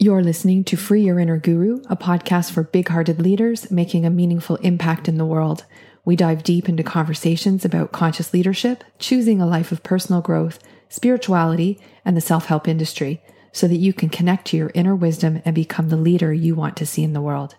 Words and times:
You're 0.00 0.22
listening 0.22 0.62
to 0.64 0.76
Free 0.76 1.02
Your 1.02 1.18
Inner 1.18 1.38
Guru, 1.38 1.78
a 1.90 1.96
podcast 1.96 2.52
for 2.52 2.62
big 2.62 2.88
hearted 2.88 3.20
leaders 3.20 3.68
making 3.68 4.06
a 4.06 4.10
meaningful 4.10 4.54
impact 4.56 5.08
in 5.08 5.18
the 5.18 5.26
world. 5.26 5.64
We 6.04 6.14
dive 6.14 6.44
deep 6.44 6.68
into 6.68 6.84
conversations 6.84 7.64
about 7.64 7.90
conscious 7.90 8.32
leadership, 8.32 8.84
choosing 9.00 9.40
a 9.40 9.46
life 9.46 9.72
of 9.72 9.82
personal 9.82 10.20
growth, 10.20 10.60
spirituality, 10.88 11.80
and 12.04 12.16
the 12.16 12.20
self 12.20 12.46
help 12.46 12.68
industry 12.68 13.20
so 13.50 13.66
that 13.66 13.78
you 13.78 13.92
can 13.92 14.08
connect 14.08 14.46
to 14.46 14.56
your 14.56 14.70
inner 14.72 14.94
wisdom 14.94 15.42
and 15.44 15.52
become 15.52 15.88
the 15.88 15.96
leader 15.96 16.32
you 16.32 16.54
want 16.54 16.76
to 16.76 16.86
see 16.86 17.02
in 17.02 17.12
the 17.12 17.20
world. 17.20 17.56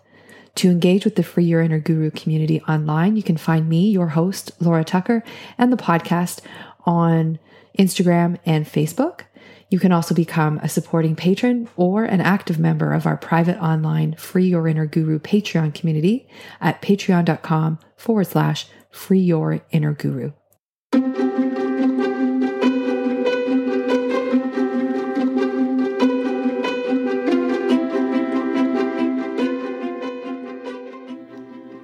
To 0.54 0.70
engage 0.70 1.04
with 1.04 1.16
the 1.16 1.22
Free 1.22 1.44
Your 1.44 1.60
Inner 1.60 1.78
Guru 1.78 2.10
community 2.10 2.62
online, 2.62 3.16
you 3.16 3.22
can 3.22 3.36
find 3.36 3.68
me, 3.68 3.90
your 3.90 4.08
host, 4.08 4.50
Laura 4.60 4.82
Tucker, 4.82 5.22
and 5.58 5.70
the 5.70 5.76
podcast 5.76 6.40
on 6.86 7.38
Instagram 7.78 8.38
and 8.46 8.64
Facebook. 8.64 9.24
You 9.72 9.78
can 9.78 9.92
also 9.92 10.16
become 10.16 10.58
a 10.64 10.68
supporting 10.68 11.14
patron 11.14 11.68
or 11.76 12.02
an 12.02 12.20
active 12.20 12.58
member 12.58 12.92
of 12.92 13.06
our 13.06 13.16
private 13.16 13.56
online 13.62 14.16
Free 14.16 14.48
Your 14.48 14.66
Inner 14.66 14.84
Guru 14.84 15.20
Patreon 15.20 15.72
community 15.74 16.28
at 16.60 16.82
patreon.com 16.82 17.78
forward 17.96 18.26
slash 18.26 18.66
free 18.90 19.20
your 19.20 19.60
inner 19.70 19.92
guru. 19.92 20.32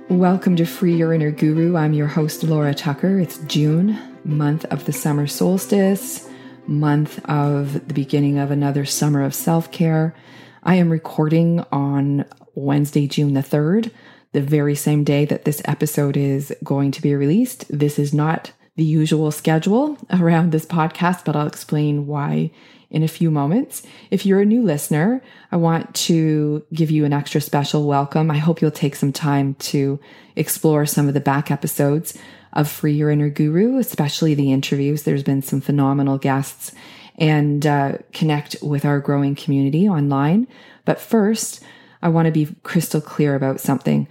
Welcome 0.09 0.57
to 0.57 0.65
Free 0.65 0.97
Your 0.97 1.13
Inner 1.13 1.31
Guru. 1.31 1.77
I'm 1.77 1.93
your 1.93 2.09
host, 2.09 2.43
Laura 2.43 2.75
Tucker. 2.75 3.21
It's 3.21 3.39
June, 3.47 3.97
month 4.25 4.65
of 4.65 4.87
the 4.87 4.93
summer 4.93 5.29
solstice 5.29 6.29
month 6.69 7.25
of 7.27 7.89
the 7.89 7.95
beginning 7.95 8.39
of 8.39 8.51
another 8.51 8.85
summer 8.85 9.23
of 9.23 9.35
self 9.35 9.71
care. 9.71 10.15
I 10.63 10.77
am 10.77 10.91
recording 10.91 11.65
on 11.71 12.25
Wednesday, 12.55 13.07
June 13.07 13.35
the 13.35 13.41
3rd, 13.41 13.91
the 14.33 14.41
very 14.41 14.75
same 14.75 15.05
day 15.05 15.25
that 15.27 15.45
this 15.45 15.63
episode 15.65 16.17
is 16.17 16.55
going 16.65 16.91
to 16.93 17.03
be 17.03 17.15
released. 17.15 17.67
This 17.69 17.99
is 17.99 18.13
not 18.13 18.53
the 18.77 18.85
usual 18.85 19.31
schedule 19.31 19.97
around 20.11 20.53
this 20.53 20.67
podcast, 20.67 21.25
but 21.25 21.37
I'll 21.37 21.47
explain 21.47 22.07
why 22.07 22.51
in 22.91 23.03
a 23.03 23.09
few 23.09 23.31
moments. 23.31 23.83
If 24.11 24.25
you're 24.25 24.41
a 24.41 24.47
new 24.47 24.63
listener, 24.63 25.23
I 25.51 25.57
want 25.57 25.95
to 25.95 26.65
give 26.73 26.91
you 26.91 27.05
an 27.05 27.13
extra 27.13 27.41
special 27.41 27.87
welcome. 27.87 28.31
I 28.31 28.39
hope 28.39 28.61
you'll 28.61 28.71
take 28.71 28.97
some 28.97 29.13
time 29.13 29.55
to 29.55 29.99
explore 30.37 30.87
some 30.87 31.09
of 31.09 31.15
the 31.15 31.21
back 31.21 31.51
episodes 31.51 32.17
of 32.57 32.69
Free 32.69 32.95
Your 32.95 33.11
Inner 33.11 33.29
Guru, 33.29 33.77
especially 33.79 34.35
the 34.35 34.51
interviews. 34.51 35.03
There's 35.03 35.23
been 35.23 35.43
some 35.43 35.61
phenomenal 35.61 36.17
guests 36.17 36.73
and 37.19 37.65
uh, 37.67 37.99
connect 38.13 38.57
with 38.63 38.85
our 38.85 38.99
growing 38.99 39.35
community 39.35 39.89
online. 39.89 40.49
But 40.87 40.99
first, 40.99 41.63
I 42.03 42.09
want 42.09 42.27
to 42.27 42.33
be 42.33 42.49
crystal 42.63 43.01
clear 43.01 43.35
about 43.35 43.61
something. 43.61 44.09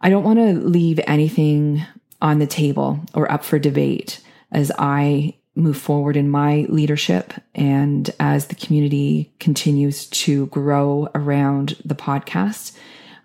I 0.00 0.10
don't 0.10 0.24
want 0.24 0.40
to 0.40 0.54
leave 0.54 0.98
anything 1.06 1.86
on 2.20 2.40
the 2.40 2.46
table 2.46 3.00
or 3.14 3.30
up 3.30 3.44
for 3.44 3.58
debate 3.58 4.20
as 4.50 4.72
I 4.76 5.36
move 5.54 5.76
forward 5.76 6.16
in 6.16 6.30
my 6.30 6.66
leadership 6.68 7.32
and 7.54 8.10
as 8.18 8.46
the 8.46 8.54
community 8.56 9.32
continues 9.38 10.06
to 10.06 10.46
grow 10.46 11.08
around 11.14 11.76
the 11.84 11.94
podcast. 11.94 12.76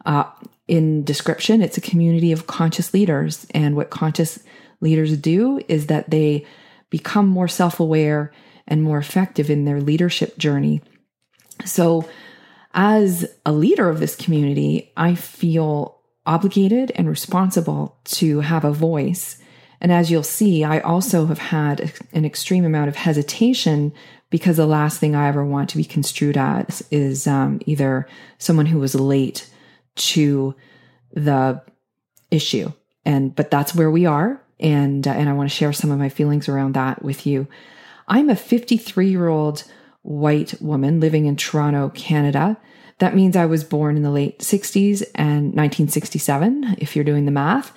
Uh, 0.06 0.26
in 0.68 1.04
description, 1.04 1.62
it's 1.62 1.78
a 1.78 1.82
community 1.82 2.32
of 2.32 2.48
conscious 2.48 2.94
leaders. 2.94 3.48
And 3.52 3.76
what 3.76 3.90
conscious 3.90 4.40
leaders 4.82 5.18
do 5.18 5.62
is 5.68 5.88
that 5.88 6.10
they 6.10 6.46
become 6.90 7.28
more 7.28 7.48
self 7.48 7.80
aware 7.80 8.32
and 8.68 8.84
more 8.84 8.98
effective 8.98 9.50
in 9.50 9.66
their 9.66 9.82
leadership 9.82 10.38
journey. 10.38 10.82
So, 11.66 12.08
as 12.74 13.26
a 13.46 13.52
leader 13.52 13.90
of 13.90 14.00
this 14.00 14.16
community, 14.16 14.92
I 14.96 15.16
feel 15.16 15.98
obligated 16.26 16.92
and 16.96 17.10
responsible 17.10 17.98
to 18.04 18.42
have 18.42 18.66
a 18.66 18.72
voice. 18.72 19.42
And 19.80 19.92
as 19.92 20.12
you'll 20.12 20.24
see, 20.24 20.64
I 20.64 20.80
also 20.82 21.28
have 21.28 21.38
had 21.38 21.94
an 22.12 22.26
extreme 22.26 22.66
amount 22.66 22.90
of 22.90 22.96
hesitation 22.96 23.94
because 24.30 24.58
the 24.58 24.66
last 24.66 25.00
thing 25.00 25.16
I 25.16 25.30
ever 25.30 25.46
want 25.46 25.70
to 25.70 25.78
be 25.78 25.86
construed 25.86 26.38
as 26.38 26.86
is 26.92 27.26
um, 27.26 27.62
either 27.66 28.08
someone 28.38 28.66
who 28.66 28.80
was 28.80 28.94
late 28.94 29.50
to 29.98 30.56
the 31.14 31.62
issue. 32.32 32.72
And 33.06 33.36
but 33.36 33.52
that's 33.52 33.76
where 33.76 33.92
we 33.92 34.06
are 34.06 34.42
and 34.60 35.08
uh, 35.08 35.12
and 35.12 35.30
I 35.30 35.34
want 35.34 35.50
to 35.50 35.56
share 35.56 35.74
some 35.74 35.92
of 35.92 36.00
my 36.00 36.10
feelings 36.10 36.50
around 36.50 36.74
that 36.74 37.04
with 37.04 37.26
you. 37.26 37.48
I'm 38.08 38.30
a 38.30 38.36
53-year-old 38.36 39.66
white 40.02 40.54
woman 40.62 41.00
living 41.00 41.26
in 41.26 41.36
Toronto, 41.36 41.90
Canada. 41.90 42.58
That 43.00 43.16
means 43.16 43.36
I 43.36 43.46
was 43.46 43.64
born 43.64 43.98
in 43.98 44.04
the 44.04 44.12
late 44.12 44.40
60s 44.40 45.04
and 45.14 45.54
1967 45.54 46.78
if 46.80 46.96
you're 46.96 47.06
doing 47.06 47.26
the 47.26 47.32
math. 47.32 47.74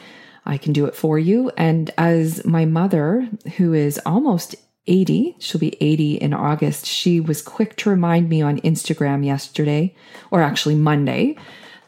I 0.47 0.56
can 0.56 0.72
do 0.72 0.87
it 0.87 0.94
for 0.94 1.19
you. 1.19 1.50
And 1.56 1.91
as 1.98 2.44
my 2.47 2.64
mother, 2.64 3.28
who 3.56 3.75
is 3.75 4.00
almost 4.06 4.54
80, 4.87 5.37
she'll 5.38 5.60
be 5.60 5.76
80 5.81 6.14
in 6.14 6.32
August, 6.32 6.87
she 6.87 7.20
was 7.20 7.42
quick 7.42 7.76
to 7.76 7.91
remind 7.91 8.28
me 8.28 8.41
on 8.41 8.60
Instagram 8.60 9.26
yesterday, 9.26 9.94
or 10.31 10.41
actually 10.41 10.76
Monday, 10.76 11.37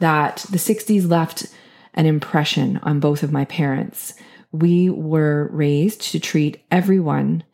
that 0.02 0.44
the 0.50 0.58
60s 0.58 1.08
left 1.08 1.46
an 1.94 2.06
impression 2.06 2.80
on 2.82 2.98
both 2.98 3.22
of 3.22 3.30
my 3.30 3.44
parents. 3.44 4.14
We 4.50 4.90
were 4.90 5.48
raised 5.52 6.02
to 6.10 6.18
treat 6.18 6.60
everyone 6.72 7.44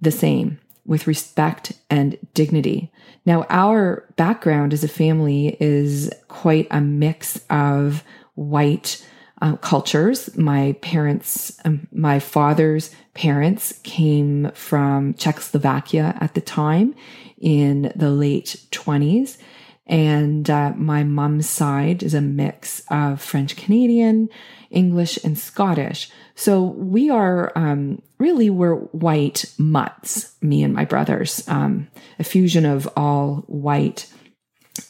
the 0.00 0.10
same 0.10 0.58
with 0.84 1.06
respect 1.06 1.74
and 1.88 2.18
dignity. 2.34 2.90
Now, 3.24 3.46
our 3.50 4.04
background 4.16 4.72
as 4.72 4.82
a 4.82 4.88
family 4.88 5.56
is 5.60 6.10
quite 6.26 6.66
a 6.72 6.80
mix 6.80 7.40
of 7.50 8.02
white 8.34 9.06
uh, 9.40 9.54
cultures. 9.56 10.36
My 10.36 10.72
parents, 10.82 11.56
um, 11.64 11.86
my 11.92 12.18
father's 12.18 12.90
parents 13.14 13.78
came 13.84 14.50
from 14.54 15.14
Czechoslovakia 15.14 16.16
at 16.20 16.34
the 16.34 16.40
time 16.40 16.96
in 17.38 17.92
the 17.94 18.10
late 18.10 18.56
20s. 18.72 19.38
And 19.86 20.50
uh, 20.50 20.72
my 20.76 21.04
mom's 21.04 21.48
side 21.48 22.02
is 22.02 22.12
a 22.12 22.20
mix 22.20 22.82
of 22.90 23.22
French 23.22 23.56
Canadian, 23.56 24.28
English, 24.70 25.18
and 25.22 25.38
Scottish. 25.38 26.10
So 26.34 26.62
we 26.62 27.08
are 27.08 27.52
um, 27.54 28.02
really 28.18 28.50
we're 28.50 28.74
white 28.74 29.44
mutts, 29.58 30.34
me 30.42 30.64
and 30.64 30.74
my 30.74 30.84
brothers, 30.84 31.46
um, 31.48 31.86
a 32.18 32.24
fusion 32.24 32.66
of 32.66 32.88
all 32.96 33.44
white 33.46 34.12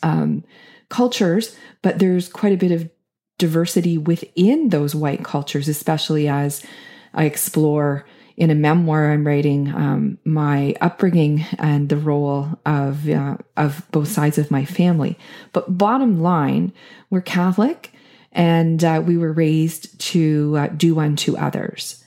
um, 0.02 0.44
cultures. 0.88 1.54
But 1.82 1.98
there's 1.98 2.28
quite 2.28 2.54
a 2.54 2.56
bit 2.56 2.72
of 2.72 2.90
diversity 3.38 3.98
within 3.98 4.70
those 4.70 4.94
white 4.94 5.22
cultures, 5.22 5.68
especially 5.68 6.26
as 6.26 6.64
I 7.12 7.24
explore 7.24 8.06
in 8.36 8.50
a 8.50 8.54
memoir 8.54 9.10
I'm 9.10 9.26
writing 9.26 9.68
um, 9.74 10.18
my 10.24 10.74
upbringing 10.80 11.44
and 11.58 11.88
the 11.88 11.96
role 11.96 12.58
of 12.66 13.08
uh, 13.08 13.38
of 13.56 13.86
both 13.90 14.08
sides 14.08 14.38
of 14.38 14.50
my 14.50 14.64
family. 14.64 15.18
But 15.52 15.78
bottom 15.78 16.22
line, 16.22 16.72
we're 17.08 17.22
Catholic, 17.22 17.92
and 18.32 18.84
uh, 18.84 19.02
we 19.04 19.16
were 19.16 19.32
raised 19.32 19.98
to 20.12 20.54
uh, 20.58 20.66
do 20.68 20.98
unto 20.98 21.36
others. 21.36 22.04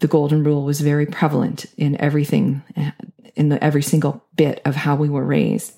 The 0.00 0.08
golden 0.08 0.44
rule 0.44 0.64
was 0.64 0.80
very 0.80 1.06
prevalent 1.06 1.66
in 1.76 2.00
everything, 2.00 2.62
in 3.34 3.48
the, 3.48 3.62
every 3.62 3.82
single 3.82 4.24
bit 4.36 4.62
of 4.64 4.76
how 4.76 4.94
we 4.94 5.08
were 5.08 5.24
raised. 5.24 5.76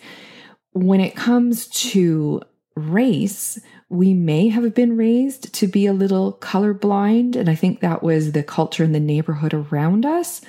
When 0.72 1.00
it 1.00 1.16
comes 1.16 1.66
to 1.68 2.42
race, 2.76 3.58
we 3.90 4.14
may 4.14 4.48
have 4.48 4.72
been 4.72 4.96
raised 4.96 5.52
to 5.52 5.66
be 5.66 5.84
a 5.84 5.92
little 5.92 6.34
colorblind. 6.34 7.34
And 7.34 7.50
I 7.50 7.56
think 7.56 7.80
that 7.80 8.04
was 8.04 8.32
the 8.32 8.44
culture 8.44 8.84
in 8.84 8.92
the 8.92 9.00
neighborhood 9.00 9.52
around 9.52 10.06
us. 10.06 10.40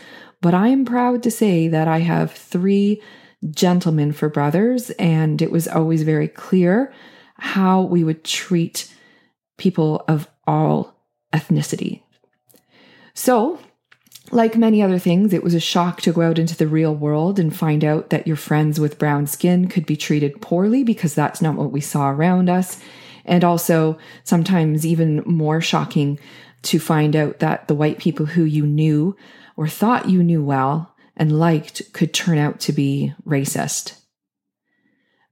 But 0.42 0.54
I 0.54 0.68
am 0.68 0.86
proud 0.86 1.24
to 1.24 1.32
say 1.32 1.68
that 1.68 1.88
I 1.88 2.00
have 2.00 2.32
three 2.32 3.02
gentlemen 3.50 4.12
for 4.12 4.30
brothers, 4.30 4.92
and 4.92 5.42
it 5.42 5.52
was 5.52 5.68
always 5.68 6.04
very 6.04 6.28
clear 6.28 6.94
how 7.36 7.82
we 7.82 8.04
would 8.04 8.24
treat 8.24 8.94
people 9.58 10.06
of 10.08 10.28
all 10.46 10.96
ethnicity. 11.34 12.04
So, 13.16 13.60
like 14.32 14.56
many 14.56 14.84
other 14.84 15.00
things, 15.00 15.34
it 15.34 15.44
was 15.44 15.56
a 15.56 15.60
shock 15.60 16.02
to 16.02 16.14
go 16.14 16.22
out 16.22 16.38
into 16.38 16.56
the 16.56 16.68
real 16.68 16.94
world 16.94 17.40
and 17.40 17.56
find 17.56 17.84
out 17.84 18.12
that 18.12 18.28
your 18.28 18.36
friends 18.36 18.80
with 18.80 19.00
brown 19.00 19.26
skin 19.26 19.68
could 19.68 19.88
be 19.88 19.98
treated 19.98 20.42
poorly 20.42 20.84
because 20.84 21.16
that's 21.16 21.42
not 21.42 21.56
what 21.56 21.72
we 21.72 21.82
saw 21.82 22.10
around 22.10 22.50
us. 22.50 22.80
And 23.26 23.44
also, 23.44 23.98
sometimes 24.24 24.86
even 24.86 25.24
more 25.26 25.62
shocking 25.62 26.20
to 26.64 26.80
find 26.80 27.16
out 27.16 27.40
that 27.40 27.68
the 27.68 27.76
white 27.76 28.00
people 28.00 28.28
who 28.28 28.44
you 28.44 28.66
knew 28.66 29.16
or 29.56 29.68
thought 29.68 30.10
you 30.10 30.24
knew 30.24 30.44
well 30.44 30.96
and 31.16 31.38
liked 31.38 31.94
could 31.94 32.14
turn 32.14 32.38
out 32.38 32.60
to 32.62 32.74
be 32.74 33.14
racist. 33.26 33.98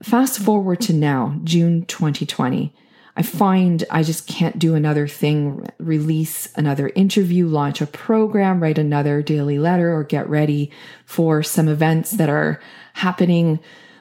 Fast 0.04 0.40
forward 0.40 0.82
to 0.82 0.94
now, 0.94 1.40
June 1.44 1.86
2020. 1.86 2.74
I 3.18 3.22
find 3.22 3.84
I 3.90 4.04
just 4.04 4.28
can't 4.28 4.58
do 4.58 4.76
another 4.76 5.08
thing, 5.08 5.68
release 5.78 6.48
another 6.56 6.90
interview, 6.96 7.48
launch 7.48 7.82
a 7.82 7.86
program, 7.86 8.64
write 8.64 8.78
another 8.78 9.22
daily 9.22 9.60
letter, 9.60 9.94
or 9.94 10.06
get 10.06 10.30
ready 10.30 10.72
for 11.06 11.44
some 11.44 11.68
events 11.68 12.12
that 12.12 12.30
are 12.30 12.62
happening 12.94 13.60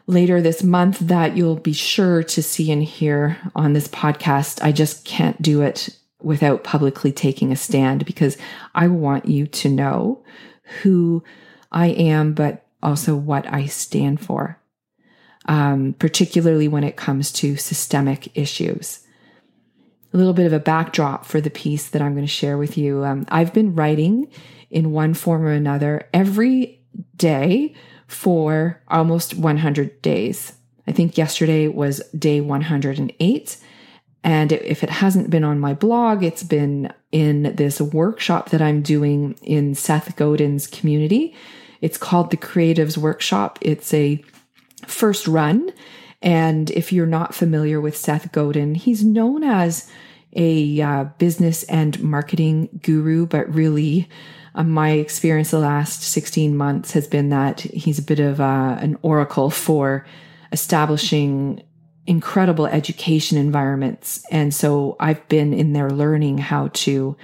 later 0.09 0.41
this 0.41 0.65
month 0.65 0.99
that 1.01 1.37
you'll 1.37 1.57
be 1.57 1.75
sure 1.75 2.23
to 2.23 2.43
see 2.43 2.73
and 2.73 2.83
hear 2.83 3.37
on 3.55 3.75
this 3.75 3.87
podcast. 3.89 4.61
I 4.65 4.73
just 4.73 5.05
can't 5.05 5.41
do 5.41 5.61
it 5.61 5.91
without 6.21 6.65
publicly 6.65 7.13
taking 7.13 7.53
a 7.53 7.57
stand 7.57 8.05
because 8.07 8.37
I 8.75 8.89
want 8.89 9.27
you 9.27 9.47
to 9.47 9.69
know 9.69 10.25
who 10.83 11.23
I 11.71 11.89
am, 11.89 12.33
but 12.33 12.67
also 12.83 13.15
what 13.15 13.53
I 13.53 13.67
stand 13.67 14.21
for, 14.21 14.59
um, 15.47 15.95
particularly 15.99 16.69
when 16.69 16.85
it 16.85 16.97
comes 16.97 17.31
to 17.33 17.57
systemic 17.57 18.37
issues. 18.37 19.07
A 20.15 20.17
little 20.17 20.33
bit 20.33 20.47
of 20.47 20.55
a 20.55 20.59
backdrop 20.59 21.27
for 21.27 21.41
the 21.41 21.51
piece 21.51 21.91
that 21.91 22.01
I'm 22.01 22.15
going 22.15 22.27
to 22.27 22.33
share 22.33 22.57
with 22.57 22.79
you. 22.79 23.05
Um, 23.05 23.27
I've 23.29 23.53
been 23.53 23.75
writing 23.75 24.33
in 24.71 24.91
one 24.91 25.13
form 25.13 25.43
or 25.43 25.53
another 25.53 26.09
every 26.15 26.81
day 27.15 27.75
for 28.09 28.83
almost 28.89 29.37
100 29.37 30.03
days. 30.03 30.55
I 30.89 30.93
think 30.93 31.17
yesterday 31.17 31.69
was 31.69 32.01
day 32.19 32.41
108. 32.41 33.57
And 34.25 34.53
if 34.53 34.83
it 34.83 34.91
hasn't 34.91 35.31
been 35.31 35.45
on 35.45 35.61
my 35.61 35.75
blog, 35.75 36.25
it's 36.25 36.43
been 36.43 36.93
in 37.13 37.55
this 37.55 37.81
workshop 37.81 38.51
that 38.51 38.63
I'm 38.63 38.83
doing 38.83 39.39
in 39.43 39.75
Seth 39.75 40.17
Godin's 40.17 40.67
community. 40.67 41.37
It's 41.81 41.99
called 41.99 42.31
the 42.31 42.37
Creatives 42.37 42.97
Workshop. 42.97 43.59
It's 43.63 43.95
a 43.95 44.25
first 44.87 45.29
run. 45.29 45.71
And 46.21 46.71
if 46.71 46.93
you're 46.93 47.07
not 47.07 47.35
familiar 47.35 47.81
with 47.81 47.97
Seth 47.97 48.33
Godin, 48.33 48.75
he's 48.75 49.05
known 49.05 49.45
as 49.45 49.89
a 50.33 50.81
uh, 50.81 51.05
business 51.19 51.63
and 51.65 52.03
marketing 52.03 52.81
guru, 52.83 53.27
but 53.27 53.53
really 53.55 54.09
um, 54.59 54.71
my 54.71 54.91
experience 54.91 55.53
the 55.53 55.61
last 55.61 56.03
16 56.03 56.57
months 56.57 56.91
has 56.91 57.07
been 57.07 57.29
that 57.29 57.61
he's 57.61 58.01
a 58.01 58.03
bit 58.03 58.19
of 58.19 58.41
uh, 58.41 58.77
an 58.81 58.99
oracle 59.03 59.51
for 59.51 60.05
establishing 60.51 61.63
incredible 62.07 62.67
education 62.67 63.39
environments. 63.39 64.25
And 64.33 64.53
so 64.53 64.97
I've 64.99 65.27
been 65.29 65.55
in 65.55 65.75
there 65.75 65.91
learning 65.91 66.39
how 66.39 66.69
to 66.69 67.17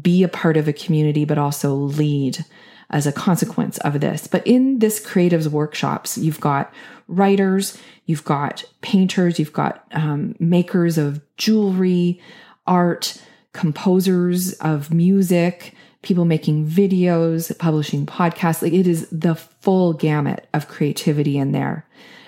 be 0.00 0.22
a 0.22 0.28
part 0.28 0.56
of 0.56 0.68
a 0.68 0.72
community, 0.72 1.24
but 1.24 1.36
also 1.36 1.74
lead 1.74 2.44
as 2.90 3.06
a 3.06 3.12
consequence 3.12 3.78
of 3.78 4.00
this. 4.00 4.28
But 4.28 4.46
in 4.46 4.78
this 4.78 5.04
creatives 5.04 5.48
workshops, 5.48 6.16
you've 6.16 6.40
got 6.40 6.72
writers, 7.08 7.76
you've 8.06 8.24
got 8.24 8.64
painters, 8.82 9.38
you've 9.38 9.52
got 9.52 9.84
um, 9.92 10.36
makers 10.38 10.96
of 10.96 11.20
jewelry, 11.36 12.20
art, 12.66 13.20
composers 13.52 14.52
of 14.54 14.92
music, 14.92 15.74
people 16.02 16.24
making 16.24 16.66
videos, 16.66 17.56
publishing 17.58 18.06
podcasts. 18.06 18.62
Like 18.62 18.72
it 18.72 18.86
is 18.86 19.08
the 19.10 19.34
full 19.34 19.92
gamut 19.92 20.46
of 20.54 20.68
creativity 20.68 21.38
in 21.38 21.52
there. 21.52 21.86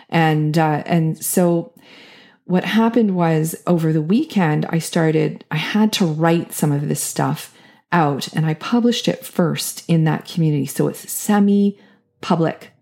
And, 0.08 0.58
uh, 0.58 0.82
and 0.86 1.22
so 1.22 1.72
what 2.44 2.64
happened 2.64 3.14
was 3.14 3.54
over 3.66 3.92
the 3.92 4.02
weekend, 4.02 4.66
I 4.70 4.80
started, 4.80 5.44
I 5.50 5.56
had 5.56 5.92
to 5.94 6.06
write 6.06 6.52
some 6.52 6.72
of 6.72 6.88
this 6.88 7.00
stuff 7.00 7.54
out 7.92 8.32
and 8.34 8.44
I 8.44 8.54
published 8.54 9.08
it 9.08 9.24
first 9.24 9.84
in 9.88 10.04
that 10.04 10.26
community. 10.26 10.66
So 10.66 10.88
it's 10.88 11.10
semi 11.10 11.78
public 12.20 12.72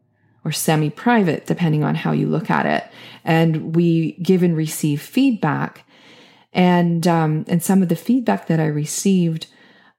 or 0.44 0.52
semi 0.52 0.88
private, 0.88 1.44
depending 1.44 1.84
on 1.84 1.94
how 1.94 2.12
you 2.12 2.28
look 2.28 2.50
at 2.50 2.64
it. 2.64 2.90
And 3.24 3.76
we 3.76 4.12
give 4.22 4.42
and 4.42 4.56
receive 4.56 5.02
feedback. 5.02 5.84
And, 6.54 7.06
um, 7.06 7.44
and 7.46 7.62
some 7.62 7.82
of 7.82 7.90
the 7.90 7.96
feedback 7.96 8.46
that 8.46 8.58
I 8.58 8.66
received 8.66 9.48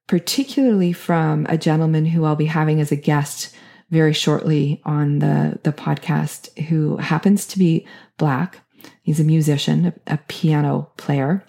particularly 0.09 0.91
from 0.91 1.45
a 1.49 1.57
gentleman 1.57 2.03
who 2.03 2.25
I'll 2.25 2.35
be 2.35 2.45
having 2.45 2.81
as 2.81 2.91
a 2.91 2.95
guest 2.95 3.55
very 3.91 4.11
shortly 4.11 4.81
on 4.83 5.19
the, 5.19 5.59
the 5.61 5.71
podcast, 5.71 6.57
who 6.63 6.97
happens 6.97 7.45
to 7.45 7.59
be 7.59 7.85
black. 8.17 8.61
He's 9.03 9.19
a 9.19 9.23
musician, 9.23 9.93
a, 10.07 10.13
a 10.15 10.17
piano 10.27 10.89
player. 10.97 11.45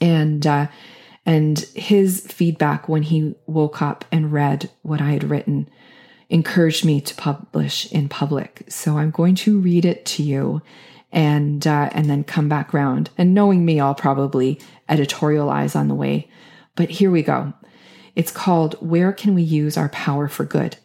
And, 0.00 0.46
uh, 0.46 0.68
and 1.26 1.58
his 1.74 2.20
feedback 2.20 2.88
when 2.88 3.02
he 3.02 3.34
woke 3.46 3.82
up 3.82 4.04
and 4.12 4.32
read 4.32 4.70
what 4.82 5.00
I 5.00 5.10
had 5.10 5.28
written 5.28 5.68
encouraged 6.28 6.84
me 6.84 7.00
to 7.00 7.14
publish 7.16 7.90
in 7.90 8.08
public. 8.08 8.62
So 8.68 8.98
I'm 8.98 9.10
going 9.10 9.34
to 9.36 9.58
read 9.58 9.84
it 9.84 10.06
to 10.06 10.22
you 10.22 10.62
and, 11.10 11.66
uh, 11.66 11.90
and 11.92 12.08
then 12.08 12.22
come 12.22 12.48
back 12.48 12.72
around. 12.72 13.10
And 13.18 13.34
knowing 13.34 13.64
me, 13.64 13.80
I'll 13.80 13.96
probably 13.96 14.60
editorialize 14.88 15.74
on 15.74 15.88
the 15.88 15.94
way. 15.96 16.28
But 16.76 16.88
here 16.88 17.10
we 17.10 17.22
go. 17.22 17.52
It's 18.16 18.32
called 18.32 18.74
Where 18.80 19.12
Can 19.12 19.34
We 19.34 19.42
Use 19.42 19.76
Our 19.76 19.88
Power 19.88 20.28
for 20.28 20.44
Good? 20.44 20.76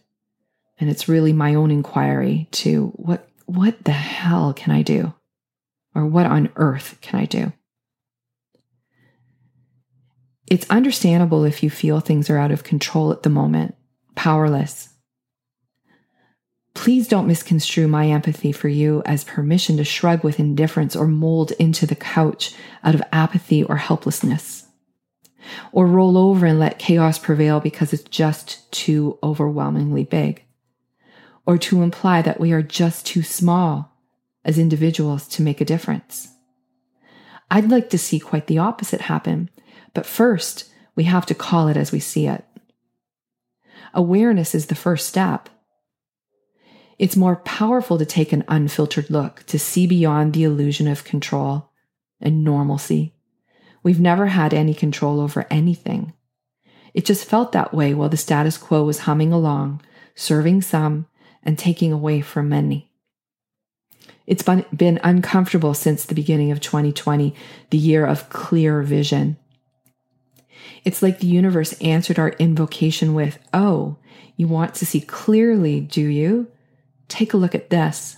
And 0.77 0.89
it's 0.89 1.07
really 1.07 1.33
my 1.33 1.55
own 1.55 1.71
inquiry 1.71 2.47
to 2.51 2.87
what, 2.95 3.27
what 3.45 3.83
the 3.83 3.91
hell 3.91 4.53
can 4.53 4.73
I 4.73 4.81
do? 4.81 5.13
Or 5.93 6.05
what 6.05 6.25
on 6.25 6.49
earth 6.57 6.97
can 7.01 7.19
I 7.19 7.25
do? 7.25 7.53
It's 10.47 10.69
understandable 10.69 11.43
if 11.43 11.63
you 11.63 11.69
feel 11.69 11.99
things 11.99 12.29
are 12.29 12.37
out 12.37 12.51
of 12.51 12.63
control 12.63 13.11
at 13.11 13.23
the 13.23 13.29
moment, 13.29 13.75
powerless. 14.15 14.89
Please 16.73 17.07
don't 17.07 17.27
misconstrue 17.27 17.87
my 17.87 18.07
empathy 18.07 18.51
for 18.51 18.67
you 18.67 19.01
as 19.05 19.23
permission 19.23 19.77
to 19.77 19.85
shrug 19.85 20.23
with 20.23 20.39
indifference 20.39 20.95
or 20.95 21.07
mold 21.07 21.51
into 21.53 21.87
the 21.87 21.95
couch 21.95 22.53
out 22.83 22.93
of 22.93 23.01
apathy 23.11 23.63
or 23.63 23.77
helplessness 23.77 24.64
or 25.71 25.87
roll 25.87 26.17
over 26.17 26.45
and 26.45 26.59
let 26.59 26.79
chaos 26.79 27.17
prevail 27.17 27.59
because 27.59 27.93
it's 27.93 28.03
just 28.03 28.71
too 28.71 29.17
overwhelmingly 29.23 30.03
big, 30.03 30.43
or 31.45 31.57
to 31.57 31.81
imply 31.81 32.21
that 32.21 32.39
we 32.39 32.51
are 32.51 32.61
just 32.61 33.05
too 33.05 33.23
small 33.23 33.91
as 34.43 34.59
individuals 34.59 35.27
to 35.27 35.41
make 35.41 35.59
a 35.59 35.65
difference. 35.65 36.29
I'd 37.49 37.69
like 37.69 37.89
to 37.91 37.97
see 37.97 38.19
quite 38.19 38.47
the 38.47 38.57
opposite 38.57 39.01
happen, 39.01 39.49
but 39.93 40.05
first 40.05 40.71
we 40.95 41.05
have 41.05 41.25
to 41.27 41.35
call 41.35 41.67
it 41.67 41.77
as 41.77 41.91
we 41.91 41.99
see 41.99 42.27
it. 42.27 42.45
Awareness 43.93 44.53
is 44.53 44.67
the 44.67 44.75
first 44.75 45.07
step. 45.07 45.49
It's 46.97 47.15
more 47.15 47.37
powerful 47.37 47.97
to 47.97 48.05
take 48.05 48.31
an 48.31 48.43
unfiltered 48.47 49.09
look, 49.09 49.43
to 49.47 49.59
see 49.59 49.87
beyond 49.87 50.33
the 50.33 50.43
illusion 50.43 50.87
of 50.87 51.03
control 51.03 51.71
and 52.21 52.43
normalcy 52.43 53.14
We've 53.85 53.99
never 53.99 54.25
had 54.25 54.51
any 54.51 54.73
control 54.73 55.21
over 55.21 55.45
anything. 55.51 56.13
It 56.95 57.05
just 57.05 57.23
felt 57.23 57.51
that 57.51 57.71
way 57.71 57.93
while 57.93 58.09
the 58.09 58.17
status 58.17 58.57
quo 58.57 58.83
was 58.83 59.01
humming 59.01 59.31
along, 59.31 59.83
serving 60.15 60.63
some 60.63 61.05
and 61.43 61.55
taking 61.55 61.93
away 61.93 62.21
from 62.21 62.49
many. 62.49 62.89
It's 64.25 64.41
been 64.41 64.99
uncomfortable 65.03 65.75
since 65.75 66.03
the 66.03 66.15
beginning 66.15 66.49
of 66.49 66.61
2020, 66.61 67.35
the 67.69 67.77
year 67.77 68.07
of 68.07 68.27
clear 68.29 68.81
vision. 68.81 69.37
It's 70.83 71.03
like 71.03 71.19
the 71.19 71.27
universe 71.27 71.73
answered 71.73 72.17
our 72.17 72.29
invocation 72.39 73.13
with, 73.13 73.37
Oh, 73.53 73.97
you 74.35 74.47
want 74.47 74.73
to 74.75 74.85
see 74.87 74.99
clearly, 74.99 75.79
do 75.79 76.01
you? 76.01 76.47
Take 77.07 77.35
a 77.35 77.37
look 77.37 77.53
at 77.53 77.69
this. 77.69 78.17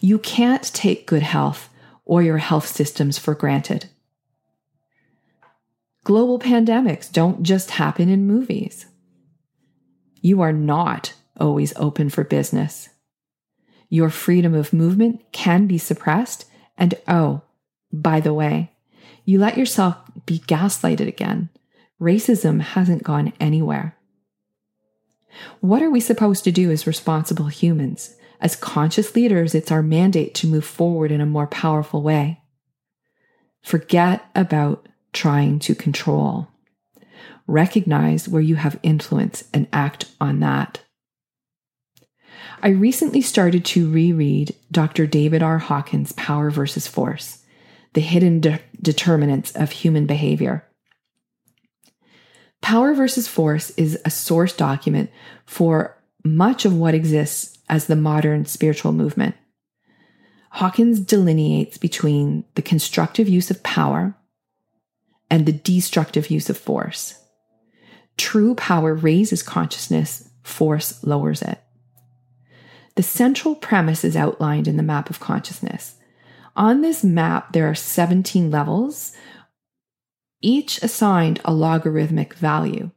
You 0.00 0.18
can't 0.18 0.64
take 0.74 1.06
good 1.06 1.22
health 1.22 1.68
or 2.04 2.20
your 2.20 2.38
health 2.38 2.66
systems 2.66 3.16
for 3.16 3.36
granted. 3.36 3.90
Global 6.04 6.38
pandemics 6.38 7.10
don't 7.10 7.42
just 7.42 7.72
happen 7.72 8.10
in 8.10 8.26
movies. 8.26 8.86
You 10.20 10.42
are 10.42 10.52
not 10.52 11.14
always 11.40 11.72
open 11.76 12.10
for 12.10 12.24
business. 12.24 12.90
Your 13.88 14.10
freedom 14.10 14.54
of 14.54 14.72
movement 14.72 15.22
can 15.32 15.66
be 15.66 15.78
suppressed. 15.78 16.44
And 16.76 16.94
oh, 17.08 17.42
by 17.90 18.20
the 18.20 18.34
way, 18.34 18.70
you 19.24 19.38
let 19.38 19.56
yourself 19.56 19.96
be 20.26 20.40
gaslighted 20.40 21.08
again. 21.08 21.48
Racism 22.00 22.60
hasn't 22.60 23.02
gone 23.02 23.32
anywhere. 23.40 23.96
What 25.60 25.82
are 25.82 25.90
we 25.90 26.00
supposed 26.00 26.44
to 26.44 26.52
do 26.52 26.70
as 26.70 26.86
responsible 26.86 27.46
humans? 27.46 28.14
As 28.40 28.56
conscious 28.56 29.14
leaders, 29.14 29.54
it's 29.54 29.72
our 29.72 29.82
mandate 29.82 30.34
to 30.34 30.46
move 30.46 30.64
forward 30.66 31.10
in 31.10 31.20
a 31.20 31.26
more 31.26 31.46
powerful 31.46 32.02
way. 32.02 32.40
Forget 33.62 34.24
about 34.34 34.86
trying 35.14 35.58
to 35.60 35.74
control. 35.74 36.48
Recognize 37.46 38.28
where 38.28 38.42
you 38.42 38.56
have 38.56 38.78
influence 38.82 39.44
and 39.52 39.68
act 39.72 40.06
on 40.20 40.40
that. 40.40 40.80
I 42.62 42.68
recently 42.68 43.20
started 43.20 43.64
to 43.66 43.90
reread 43.90 44.54
Dr. 44.70 45.06
David 45.06 45.42
R. 45.42 45.58
Hawkins' 45.58 46.12
Power 46.12 46.50
versus 46.50 46.86
Force 46.86 47.44
The 47.92 48.00
Hidden 48.00 48.40
De- 48.40 48.60
Determinants 48.80 49.52
of 49.52 49.70
Human 49.70 50.06
Behavior. 50.06 50.64
Power 52.62 52.94
versus 52.94 53.28
Force 53.28 53.70
is 53.70 53.98
a 54.04 54.10
source 54.10 54.54
document 54.54 55.10
for 55.44 55.98
much 56.24 56.64
of 56.64 56.74
what 56.74 56.94
exists 56.94 57.58
as 57.68 57.86
the 57.86 57.96
modern 57.96 58.46
spiritual 58.46 58.92
movement. 58.92 59.34
Hawkins 60.52 61.00
delineates 61.00 61.76
between 61.76 62.44
the 62.54 62.62
constructive 62.62 63.28
use 63.28 63.50
of 63.50 63.62
power 63.62 64.14
and 65.34 65.46
the 65.46 65.52
destructive 65.52 66.30
use 66.30 66.48
of 66.48 66.56
force. 66.56 67.18
True 68.16 68.54
power 68.54 68.94
raises 68.94 69.42
consciousness, 69.42 70.30
force 70.44 71.02
lowers 71.02 71.42
it. 71.42 71.60
The 72.94 73.02
central 73.02 73.56
premise 73.56 74.04
is 74.04 74.14
outlined 74.14 74.68
in 74.68 74.76
the 74.76 74.84
map 74.84 75.10
of 75.10 75.18
consciousness. 75.18 75.96
On 76.54 76.82
this 76.82 77.02
map, 77.02 77.52
there 77.52 77.68
are 77.68 77.74
17 77.74 78.52
levels, 78.52 79.10
each 80.40 80.80
assigned 80.84 81.40
a 81.44 81.52
logarithmic 81.52 82.34
value. 82.34 82.92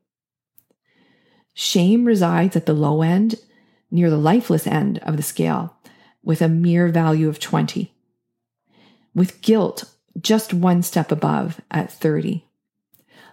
Shame 1.56 2.06
resides 2.06 2.56
at 2.56 2.68
the 2.68 2.74
low 2.74 3.02
end, 3.02 3.34
near 3.90 4.12
the 4.12 4.16
lifeless 4.16 4.68
end 4.68 5.00
of 5.00 5.18
the 5.18 5.24
scale, 5.24 5.76
with 6.22 6.44
a 6.44 6.48
mere 6.48 6.90
value 6.90 7.30
of 7.30 7.40
20. 7.40 7.96
With 9.16 9.42
guilt, 9.42 9.86
just 10.20 10.54
one 10.54 10.82
step 10.84 11.12
above 11.12 11.62
at 11.72 11.92
30. 11.92 12.46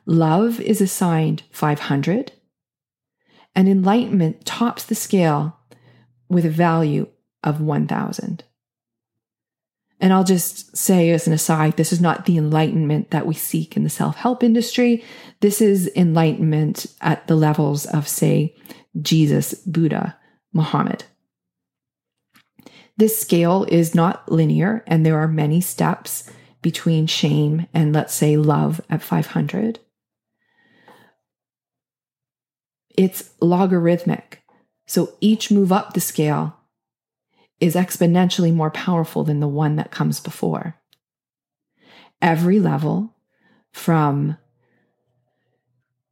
Love 0.06 0.60
is 0.60 0.80
assigned 0.80 1.42
500, 1.50 2.32
and 3.54 3.68
enlightenment 3.68 4.44
tops 4.44 4.84
the 4.84 4.94
scale 4.94 5.58
with 6.28 6.44
a 6.44 6.50
value 6.50 7.06
of 7.42 7.60
1,000. 7.60 8.44
And 10.00 10.12
I'll 10.12 10.24
just 10.24 10.76
say 10.76 11.10
as 11.10 11.26
an 11.26 11.32
aside, 11.32 11.76
this 11.76 11.92
is 11.92 12.00
not 12.00 12.26
the 12.26 12.36
enlightenment 12.36 13.10
that 13.10 13.26
we 13.26 13.34
seek 13.34 13.76
in 13.76 13.84
the 13.84 13.90
self 13.90 14.16
help 14.16 14.42
industry. 14.42 15.02
This 15.40 15.62
is 15.62 15.90
enlightenment 15.96 16.86
at 17.00 17.26
the 17.26 17.36
levels 17.36 17.86
of, 17.86 18.06
say, 18.06 18.54
Jesus, 19.00 19.54
Buddha, 19.54 20.18
Muhammad. 20.52 21.04
This 22.96 23.18
scale 23.18 23.64
is 23.68 23.94
not 23.94 24.30
linear, 24.30 24.84
and 24.86 25.06
there 25.06 25.18
are 25.18 25.28
many 25.28 25.60
steps 25.60 26.30
between 26.64 27.06
shame 27.06 27.66
and, 27.74 27.92
let's 27.92 28.14
say, 28.14 28.36
love 28.38 28.80
at 28.88 29.02
500. 29.02 29.78
It's 32.96 33.30
logarithmic. 33.40 34.42
So 34.86 35.12
each 35.20 35.50
move 35.50 35.70
up 35.70 35.92
the 35.92 36.00
scale 36.00 36.56
is 37.60 37.74
exponentially 37.74 38.52
more 38.52 38.70
powerful 38.70 39.24
than 39.24 39.40
the 39.40 39.46
one 39.46 39.76
that 39.76 39.90
comes 39.90 40.20
before. 40.20 40.76
Every 42.22 42.58
level 42.58 43.14
from 43.70 44.38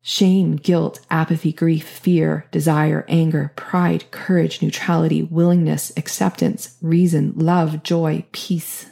shame, 0.02 0.56
guilt, 0.56 1.00
apathy, 1.10 1.52
grief, 1.52 1.88
fear, 1.88 2.46
desire, 2.50 3.06
anger, 3.08 3.52
pride, 3.56 4.10
courage, 4.10 4.60
neutrality, 4.60 5.22
willingness, 5.22 5.92
acceptance, 5.96 6.76
reason, 6.82 7.32
love, 7.36 7.82
joy, 7.82 8.26
peace, 8.32 8.90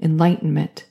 enlightenment. 0.00 0.84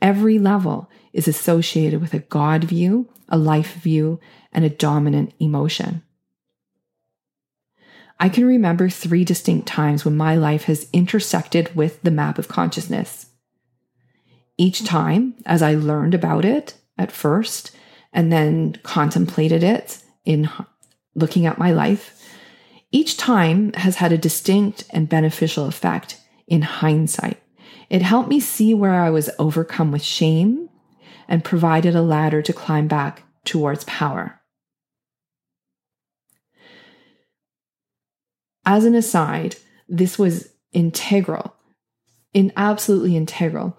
Every 0.00 0.38
level 0.38 0.90
is 1.12 1.28
associated 1.28 2.00
with 2.00 2.14
a 2.14 2.20
God 2.20 2.64
view, 2.64 3.08
a 3.28 3.36
life 3.36 3.74
view, 3.74 4.20
and 4.52 4.64
a 4.64 4.70
dominant 4.70 5.34
emotion. 5.38 6.02
I 8.18 8.28
can 8.28 8.44
remember 8.44 8.88
three 8.88 9.24
distinct 9.24 9.66
times 9.66 10.04
when 10.04 10.16
my 10.16 10.36
life 10.36 10.64
has 10.64 10.88
intersected 10.92 11.74
with 11.74 12.02
the 12.02 12.10
map 12.10 12.38
of 12.38 12.48
consciousness. 12.48 13.26
Each 14.58 14.84
time, 14.84 15.34
as 15.46 15.62
I 15.62 15.74
learned 15.74 16.14
about 16.14 16.44
it 16.44 16.74
at 16.98 17.10
first 17.12 17.74
and 18.12 18.30
then 18.30 18.78
contemplated 18.82 19.62
it 19.62 20.02
in 20.26 20.50
looking 21.14 21.46
at 21.46 21.58
my 21.58 21.72
life, 21.72 22.22
each 22.92 23.16
time 23.16 23.72
has 23.74 23.96
had 23.96 24.12
a 24.12 24.18
distinct 24.18 24.84
and 24.90 25.08
beneficial 25.08 25.66
effect 25.66 26.20
in 26.46 26.60
hindsight. 26.60 27.40
It 27.90 28.02
helped 28.02 28.28
me 28.28 28.38
see 28.38 28.72
where 28.72 28.94
I 28.94 29.10
was 29.10 29.28
overcome 29.38 29.90
with 29.90 30.02
shame 30.02 30.68
and 31.28 31.44
provided 31.44 31.96
a 31.96 32.02
ladder 32.02 32.40
to 32.40 32.52
climb 32.52 32.86
back 32.86 33.24
towards 33.44 33.84
power. 33.84 34.40
As 38.64 38.84
an 38.84 38.94
aside, 38.94 39.56
this 39.88 40.18
was 40.18 40.52
integral, 40.72 41.56
in 42.32 42.52
absolutely 42.56 43.16
integral 43.16 43.76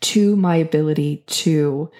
to 0.00 0.34
my 0.34 0.56
ability 0.56 1.24
to 1.26 1.90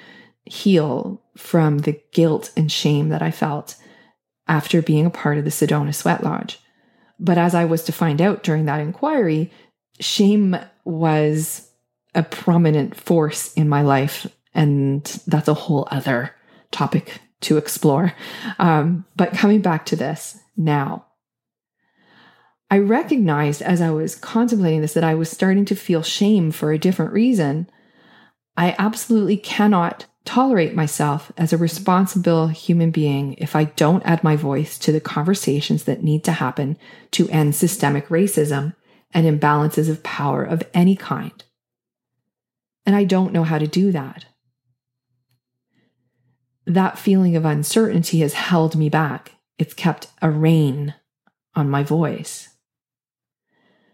heal 0.45 1.23
from 1.37 1.79
the 1.79 2.01
guilt 2.13 2.51
and 2.57 2.73
shame 2.73 3.11
that 3.11 3.23
I 3.23 3.31
felt 3.31 3.77
after 4.49 4.83
being 4.83 5.07
a 5.07 5.11
part 5.11 5.39
of 5.39 5.45
the 5.45 5.51
Sedona 5.51 5.95
Sweat 5.95 6.25
Lodge. 6.25 6.59
But 7.21 7.39
as 7.39 7.55
I 7.55 7.67
was 7.67 7.85
to 7.85 7.93
find 7.93 8.21
out 8.21 8.43
during 8.43 8.65
that 8.65 8.81
inquiry, 8.81 9.53
shame 10.01 10.57
was 10.91 11.71
a 12.15 12.23
prominent 12.23 12.97
force 12.97 13.53
in 13.55 13.69
my 13.69 13.83
life. 13.83 14.27
And 14.55 15.05
that's 15.27 15.49
a 15.49 15.55
whole 15.55 15.87
other 15.91 16.35
topic 16.71 17.21
to 17.43 17.57
explore. 17.57 18.13
Um, 18.59 19.05
but 19.17 19.33
coming 19.33 19.61
back 19.61 19.87
to 19.87 19.97
this 19.97 20.39
now, 20.57 21.07
I 22.71 22.79
recognized 22.79 23.63
as 23.63 23.81
I 23.81 23.91
was 23.91 24.15
contemplating 24.15 24.81
this 24.81 24.95
that 24.95 25.05
I 25.05 25.15
was 25.15 25.31
starting 25.31 25.65
to 25.67 25.75
feel 25.75 26.03
shame 26.03 26.53
for 26.53 26.73
a 26.73 26.79
different 26.79 27.13
reason. 27.13 27.69
I 28.57 28.77
absolutely 28.79 29.37
cannot 29.37 30.07
tolerate 30.25 30.75
myself 30.75 31.33
as 31.37 31.53
a 31.53 31.59
responsible 31.59 32.49
human 32.49 32.91
being 32.91 33.35
if 33.35 33.57
I 33.57 33.65
don't 33.65 34.05
add 34.05 34.23
my 34.23 34.37
voice 34.37 34.79
to 34.81 34.93
the 34.93 35.01
conversations 35.01 35.85
that 35.85 36.05
need 36.05 36.23
to 36.25 36.33
happen 36.33 36.77
to 37.13 37.29
end 37.31 37.55
systemic 37.55 38.09
racism 38.09 38.75
and 39.13 39.27
imbalances 39.27 39.89
of 39.89 40.03
power 40.03 40.45
of 40.45 40.63
any 40.73 40.97
kind. 40.97 41.45
And 42.87 42.95
I 42.97 43.05
don't 43.05 43.33
know 43.33 43.45
how 43.45 43.59
to 43.59 43.67
do 43.67 43.93
that. 43.93 44.25
That 46.67 46.99
feeling 46.99 47.37
of 47.37 47.45
uncertainty 47.45 48.21
has 48.21 48.35
held 48.35 48.77
me 48.77 48.89
back. 48.89 49.33
It's 49.59 49.75
kept 49.75 50.09
a 50.23 50.31
rein 50.31 50.95
on 51.55 51.69
my 51.69 51.83
voice. 51.83 52.49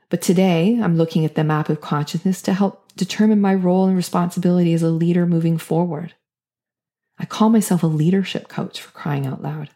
But 0.08 0.22
today, 0.22 0.78
I'm 0.80 0.96
looking 0.96 1.24
at 1.24 1.34
the 1.34 1.44
map 1.44 1.68
of 1.68 1.80
consciousness 1.80 2.40
to 2.42 2.54
help 2.54 2.92
determine 2.94 3.40
my 3.40 3.54
role 3.54 3.86
and 3.86 3.96
responsibility 3.96 4.72
as 4.72 4.82
a 4.82 4.90
leader 4.90 5.26
moving 5.26 5.58
forward. 5.58 6.14
I 7.18 7.24
call 7.24 7.48
myself 7.48 7.82
a 7.82 7.88
leadership 7.88 8.48
coach 8.48 8.80
for 8.80 8.90
crying 8.92 9.26
out 9.26 9.42
loud. 9.42 9.70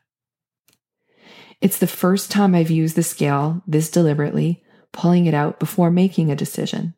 It's 1.61 1.79
the 1.79 1.87
first 1.87 2.31
time 2.31 2.55
I've 2.55 2.71
used 2.71 2.97
the 2.97 3.03
scale 3.03 3.63
this 3.67 3.91
deliberately, 3.91 4.63
pulling 4.93 5.27
it 5.27 5.35
out 5.35 5.59
before 5.61 5.91
making 5.91 6.31
a 6.31 6.37
decision. 6.37 6.95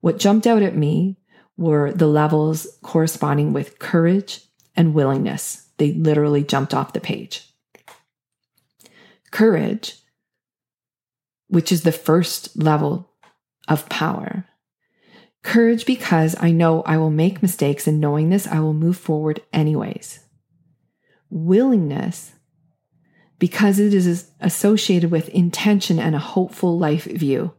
What 0.00 0.18
jumped 0.18 0.46
out 0.46 0.62
at 0.62 0.76
me 0.76 1.16
were 1.56 1.92
the 1.92 2.06
levels 2.06 2.66
corresponding 2.82 3.52
with 3.52 3.78
courage 3.78 4.40
and 4.74 4.94
willingness. 4.94 5.68
They 5.78 5.92
literally 5.92 6.44
jumped 6.44 6.74
off 6.74 6.92
the 6.92 7.00
page. 7.00 7.48
Courage 9.30 10.02
which 11.52 11.70
is 11.70 11.82
the 11.82 11.92
first 11.92 12.56
level 12.56 13.10
of 13.68 13.86
power. 13.90 14.46
Courage 15.42 15.84
because 15.84 16.34
I 16.40 16.50
know 16.50 16.80
I 16.84 16.96
will 16.96 17.10
make 17.10 17.42
mistakes, 17.42 17.86
and 17.86 18.00
knowing 18.00 18.30
this, 18.30 18.46
I 18.46 18.60
will 18.60 18.72
move 18.72 18.96
forward 18.96 19.42
anyways. 19.52 20.20
Willingness 21.28 22.32
because 23.42 23.80
it 23.80 23.92
is 23.92 24.30
associated 24.38 25.10
with 25.10 25.28
intention 25.30 25.98
and 25.98 26.14
a 26.14 26.20
hopeful 26.20 26.78
life 26.78 27.06
view. 27.06 27.52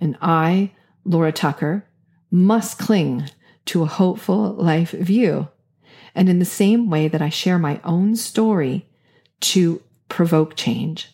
And 0.00 0.16
I, 0.22 0.70
Laura 1.04 1.32
Tucker, 1.32 1.84
must 2.30 2.78
cling 2.78 3.28
to 3.64 3.82
a 3.82 3.86
hopeful 3.86 4.52
life 4.52 4.92
view. 4.92 5.48
And 6.14 6.28
in 6.28 6.38
the 6.38 6.44
same 6.44 6.90
way 6.90 7.08
that 7.08 7.20
I 7.20 7.28
share 7.28 7.58
my 7.58 7.80
own 7.82 8.14
story 8.14 8.88
to 9.40 9.82
provoke 10.08 10.54
change 10.54 11.08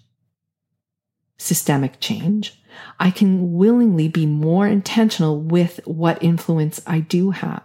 systemic 1.39 1.99
change, 1.99 2.63
I 3.01 3.11
can 3.11 3.55
willingly 3.55 4.09
be 4.09 4.27
more 4.27 4.69
intentional 4.69 5.41
with 5.41 5.81
what 5.87 6.23
influence 6.23 6.83
I 6.87 7.01
do 7.01 7.31
have. 7.31 7.65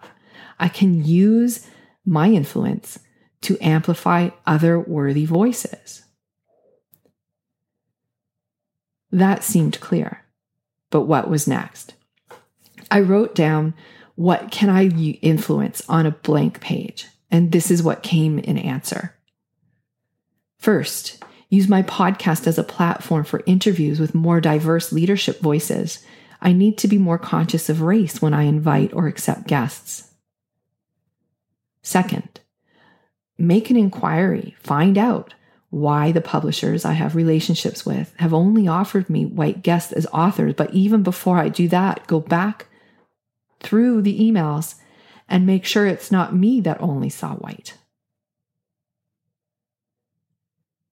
I 0.62 0.70
can 0.70 1.04
use 1.04 1.68
my 2.06 2.30
influence 2.30 3.00
to 3.42 3.58
amplify 3.60 4.30
other 4.46 4.80
worthy 4.80 5.26
voices. 5.26 6.04
That 9.12 9.44
seemed 9.44 9.80
clear. 9.80 10.24
But 10.90 11.02
what 11.02 11.30
was 11.30 11.48
next? 11.48 11.94
I 12.90 13.02
wrote 13.02 13.36
down 13.36 13.74
what 14.16 14.52
can 14.52 14.70
I 14.70 14.88
influence 14.88 15.84
on 15.88 16.06
a 16.06 16.12
blank 16.12 16.60
page, 16.60 17.08
and 17.30 17.52
this 17.52 17.70
is 17.70 17.84
what 17.84 18.04
came 18.04 18.40
in 18.40 18.58
answer. 18.58 19.14
First, 20.58 21.24
use 21.50 21.68
my 21.68 21.84
podcast 21.84 22.48
as 22.48 22.58
a 22.58 22.64
platform 22.64 23.24
for 23.24 23.44
interviews 23.46 24.00
with 24.00 24.16
more 24.16 24.42
diverse 24.42 24.92
leadership 24.92 25.40
voices. 25.40 26.04
I 26.42 26.52
need 26.52 26.78
to 26.80 26.88
be 26.88 26.98
more 26.98 27.20
conscious 27.20 27.70
of 27.70 27.82
race 27.82 28.22
when 28.22 28.34
I 28.34 28.44
invite 28.44 28.94
or 28.94 29.08
accept 29.08 29.48
guests. 29.48 30.12
Second, 31.82 32.42
make 33.38 33.70
an 33.70 33.78
inquiry, 33.78 34.56
find 34.60 34.98
out 34.98 35.34
why 35.70 36.12
the 36.12 36.22
publishers 36.22 36.86
I 36.86 36.94
have 36.94 37.16
relationships 37.16 37.86
with 37.86 38.14
have 38.18 38.34
only 38.34 38.68
offered 38.68 39.10
me 39.10 39.26
white 39.26 39.64
guests 39.64 39.92
as 39.92 40.08
authors. 40.08 40.54
But 40.54 40.74
even 40.74 41.04
before 41.04 41.38
I 41.38 41.50
do 41.50 41.68
that, 41.70 42.08
go 42.08 42.20
back 42.20 42.68
through 43.60 44.02
the 44.02 44.20
emails 44.20 44.76
and 45.28 45.46
make 45.46 45.66
sure 45.66 45.86
it's 45.86 46.12
not 46.12 46.36
me 46.36 46.62
that 46.62 46.82
only 46.82 47.10
saw 47.10 47.36
white. 47.36 47.78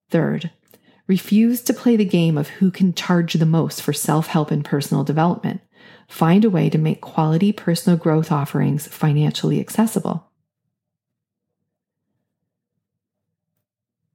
Third, 0.10 0.52
Refuse 1.08 1.62
to 1.62 1.74
play 1.74 1.96
the 1.96 2.06
game 2.06 2.36
of 2.36 2.50
who 2.50 2.72
can 2.72 2.94
charge 2.94 3.34
the 3.34 3.46
most 3.46 3.82
for 3.82 3.94
self 3.94 4.28
help 4.28 4.50
and 4.50 4.66
personal 4.66 5.04
development. 5.04 5.62
Find 6.08 6.44
a 6.44 6.50
way 6.50 6.70
to 6.70 6.80
make 6.80 7.02
quality 7.02 7.52
personal 7.52 7.98
growth 7.98 8.32
offerings 8.32 8.88
financially 8.88 9.60
accessible. 9.60 10.32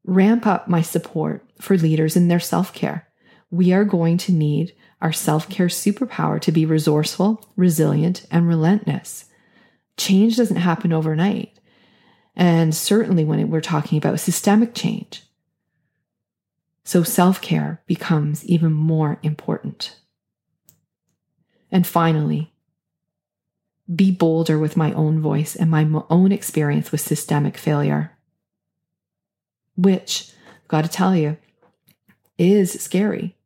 Ramp 0.04 0.46
up 0.46 0.68
my 0.68 0.82
support 0.82 1.44
for 1.60 1.76
leaders 1.76 2.16
in 2.16 2.28
their 2.28 2.40
self 2.40 2.72
care. 2.72 3.08
We 3.50 3.72
are 3.72 3.84
going 3.84 4.16
to 4.18 4.32
need 4.32 4.74
our 5.00 5.12
self 5.12 5.48
care 5.48 5.68
superpower 5.68 6.40
to 6.40 6.52
be 6.52 6.64
resourceful, 6.64 7.48
resilient, 7.56 8.26
and 8.30 8.48
relentless. 8.48 9.26
Change 9.96 10.36
doesn't 10.36 10.56
happen 10.56 10.92
overnight. 10.92 11.58
And 12.36 12.74
certainly 12.74 13.24
when 13.24 13.50
we're 13.50 13.60
talking 13.60 13.98
about 13.98 14.20
systemic 14.20 14.74
change. 14.74 15.24
So 16.84 17.02
self 17.02 17.40
care 17.40 17.82
becomes 17.86 18.44
even 18.44 18.72
more 18.72 19.18
important. 19.22 19.96
And 21.70 21.86
finally, 21.86 22.52
be 23.94 24.10
bolder 24.10 24.58
with 24.58 24.76
my 24.76 24.92
own 24.92 25.20
voice 25.20 25.56
and 25.56 25.70
my 25.70 25.86
own 26.08 26.32
experience 26.32 26.92
with 26.92 27.00
systemic 27.00 27.56
failure, 27.56 28.16
which, 29.82 30.32
got 30.68 30.82
to 30.84 30.90
tell 30.90 31.14
you, 31.16 31.36
is 32.38 32.72
scary. 32.72 33.36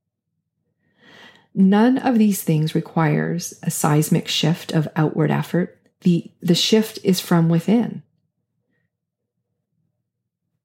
None 1.54 1.98
of 1.98 2.18
these 2.18 2.42
things 2.42 2.74
requires 2.74 3.54
a 3.62 3.70
seismic 3.70 4.26
shift 4.28 4.72
of 4.72 4.88
outward 4.96 5.30
effort. 5.30 5.78
The, 6.00 6.30
the 6.40 6.54
shift 6.54 6.98
is 7.04 7.20
from 7.20 7.48
within. 7.48 8.02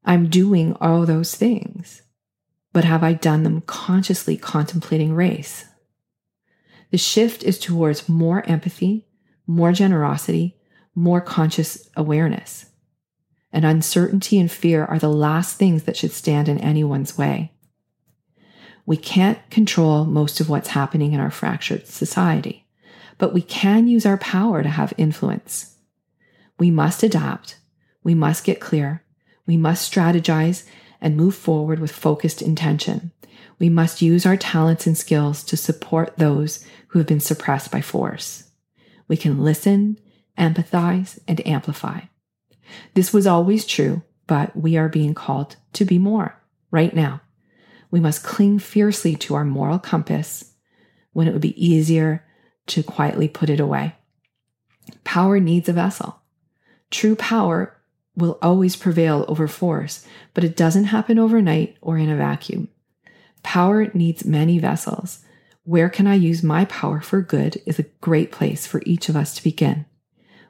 I'm 0.04 0.28
doing 0.28 0.76
all 0.82 1.06
those 1.06 1.36
things, 1.36 2.02
but 2.74 2.84
have 2.84 3.04
I 3.04 3.14
done 3.14 3.44
them 3.44 3.62
consciously 3.62 4.38
contemplating 4.38 5.14
race? 5.14 5.66
The 6.90 6.98
shift 6.98 7.44
is 7.44 7.60
towards 7.60 8.10
more 8.10 8.44
empathy, 8.48 9.08
more 9.46 9.72
generosity, 9.72 10.58
more 10.96 11.22
conscious 11.22 11.90
awareness. 11.96 12.66
And 13.52 13.66
uncertainty 13.66 14.40
and 14.40 14.52
fear 14.52 14.86
are 14.86 15.00
the 15.00 15.10
last 15.10 15.58
things 15.58 15.84
that 15.84 15.98
should 15.98 16.12
stand 16.12 16.48
in 16.48 16.60
anyone's 16.60 17.18
way. 17.18 17.52
We 18.86 18.98
can't 18.98 19.48
control 19.50 20.06
most 20.06 20.40
of 20.40 20.50
what's 20.50 20.70
happening 20.70 21.14
in 21.14 21.20
our 21.20 21.32
fractured 21.32 21.88
society, 21.88 22.66
but 23.18 23.34
we 23.34 23.42
can 23.42 23.88
use 23.88 24.06
our 24.06 24.18
power 24.18 24.64
to 24.64 24.70
have 24.70 24.94
influence. 24.98 25.76
We 26.58 26.72
must 26.72 27.04
adapt. 27.04 27.58
We 28.04 28.16
must 28.16 28.44
get 28.44 28.60
clear. 28.60 29.04
We 29.46 29.58
must 29.58 29.92
strategize 29.92 30.68
and 31.02 31.16
move 31.16 31.36
forward 31.36 31.80
with 31.80 31.92
focused 31.92 32.42
intention. 32.42 33.12
We 33.60 33.70
must 33.70 34.02
use 34.02 34.26
our 34.26 34.38
talents 34.38 34.88
and 34.88 34.98
skills 34.98 35.44
to 35.46 35.58
support 35.58 36.18
those 36.18 36.66
who 36.90 37.00
have 37.00 37.08
been 37.08 37.20
suppressed 37.20 37.72
by 37.72 37.82
force. 37.82 38.46
We 39.08 39.18
can 39.18 39.44
listen, 39.44 40.00
empathize, 40.38 41.20
and 41.28 41.46
amplify. 41.48 42.02
This 42.94 43.14
was 43.14 43.28
always 43.28 43.66
true, 43.66 44.04
but 44.28 44.56
we 44.56 44.78
are 44.78 44.90
being 44.90 45.14
called 45.14 45.56
to 45.74 45.86
be 45.86 45.98
more 45.98 46.36
right 46.72 46.94
now 46.94 47.22
we 47.92 48.00
must 48.00 48.24
cling 48.24 48.60
fiercely 48.60 49.16
to 49.16 49.36
our 49.36 49.46
moral 49.46 49.80
compass 49.80 50.54
when 51.14 51.28
it 51.28 51.32
would 51.32 51.42
be 51.42 51.64
easier 51.64 52.26
to 52.68 52.84
quietly 52.84 53.28
put 53.28 53.50
it 53.50 53.60
away. 53.60 53.96
Power 55.04 55.40
needs 55.40 55.68
a 55.70 55.74
vessel. 55.74 56.22
True 56.92 57.16
power 57.16 57.76
will 58.16 58.38
always 58.42 58.76
prevail 58.76 59.26
over 59.28 59.48
force, 59.48 60.06
but 60.34 60.44
it 60.44 60.56
doesn't 60.56 60.86
happen 60.86 61.18
overnight 61.18 61.78
or 61.82 61.98
in 61.98 62.10
a 62.10 62.16
vacuum. 62.16 62.70
Power 63.44 63.90
needs 63.94 64.26
many 64.26 64.60
vessels. 64.60 65.24
Where 65.64 65.90
can 65.90 66.08
I 66.08 66.16
use 66.16 66.44
my 66.44 66.66
power 66.66 67.02
for 67.02 67.22
good 67.22 67.62
is 67.66 67.80
a 67.80 67.86
great 68.02 68.32
place 68.32 68.68
for 68.68 68.82
each 68.86 69.10
of 69.10 69.16
us 69.16 69.36
to 69.36 69.44
begin. 69.44 69.86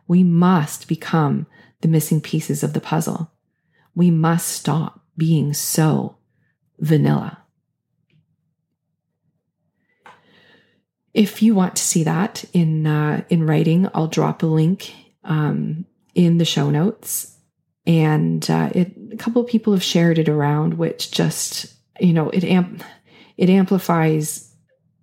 We 0.08 0.24
must 0.24 0.88
become 0.88 1.46
the 1.82 1.88
missing 1.88 2.22
pieces 2.22 2.64
of 2.64 2.74
the 2.74 2.82
puzzle. 2.82 3.32
We 3.96 4.12
must 4.12 4.48
stop 4.48 5.06
being 5.18 5.54
so 5.54 6.18
vanilla. 6.80 7.44
If 11.14 11.42
you 11.42 11.56
want 11.56 11.76
to 11.76 11.84
see 11.84 12.04
that 12.04 12.46
in 12.54 12.86
uh, 12.86 13.24
in 13.30 13.46
writing, 13.46 13.90
I'll 13.94 14.08
drop 14.08 14.44
a 14.44 14.46
link 14.46 14.94
um, 15.24 15.86
in 16.14 16.38
the 16.38 16.46
show 16.46 16.70
notes. 16.70 17.36
And 17.86 18.48
uh, 18.50 18.70
it, 18.76 18.94
a 19.12 19.18
couple 19.18 19.42
of 19.42 19.50
people 19.50 19.74
have 19.74 19.84
shared 19.84 20.20
it 20.20 20.30
around, 20.30 20.76
which 20.76 21.12
just 21.12 21.74
you 22.00 22.14
know 22.14 22.30
it 22.30 22.44
amp 22.44 22.84
it 23.38 23.50
amplifies 23.50 24.54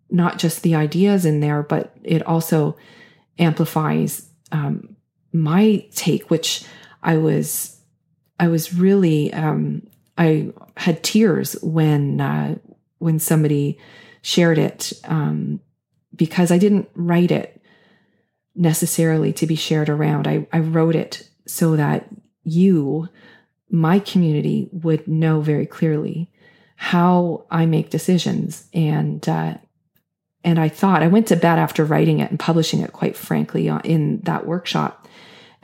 not 0.09 0.39
just 0.39 0.63
the 0.63 0.75
ideas 0.75 1.25
in 1.25 1.41
there, 1.41 1.63
but 1.63 1.95
it 2.05 2.23
also 2.27 2.77
amplifies 3.39 4.31
um, 4.53 4.96
my 5.37 5.87
take, 5.95 6.31
which 6.31 6.65
I 7.03 7.19
was 7.19 7.79
I 8.41 8.49
was 8.49 8.75
really 8.75 9.33
um, 9.33 9.87
I 10.19 10.53
had 10.77 11.03
tears 11.03 11.57
when 11.63 12.21
uh, 12.21 12.57
when 12.99 13.19
somebody 13.19 13.79
shared 14.23 14.59
it 14.59 14.93
um, 15.05 15.61
because 16.15 16.51
I 16.51 16.59
didn't 16.59 16.89
write 16.95 17.31
it 17.31 17.61
necessarily 18.55 19.33
to 19.35 19.47
be 19.47 19.55
shared 19.55 19.89
around. 19.89 20.27
I, 20.27 20.47
I 20.53 20.61
wrote 20.61 20.97
it 20.97 21.29
so 21.47 21.77
that 21.77 22.09
you, 22.43 23.09
my 23.71 23.99
community, 23.99 24.69
would 24.73 25.07
know 25.07 25.41
very 25.41 25.67
clearly 25.67 26.33
how 26.77 27.47
I 27.51 27.67
make 27.67 27.91
decisions 27.91 28.67
and 28.73 29.27
uh, 29.29 29.59
and 30.45 30.61
I 30.61 30.69
thought 30.69 31.03
I 31.03 31.09
went 31.09 31.27
to 31.29 31.37
bed 31.37 31.59
after 31.59 31.85
writing 31.85 32.21
it 32.21 32.31
and 32.31 32.39
publishing 32.39 32.81
it. 32.81 32.93
Quite 32.93 33.17
frankly, 33.17 33.69
uh, 33.69 33.81
in 33.81 34.21
that 34.21 34.47
workshop, 34.47 35.06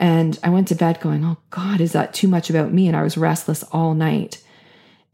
and 0.03 0.37
I 0.43 0.49
went 0.49 0.67
to 0.67 0.75
bed 0.75 0.99
going, 1.01 1.25
Oh 1.25 1.37
God, 1.51 1.81
is 1.81 1.93
that 1.93 2.13
too 2.13 2.27
much 2.27 2.51
about 2.51 2.73
me? 2.73 2.89
And 2.89 2.97
I 2.97 3.05
was 3.05 3.17
restless 3.17 3.63
all 3.71 3.95
night. 3.95 4.43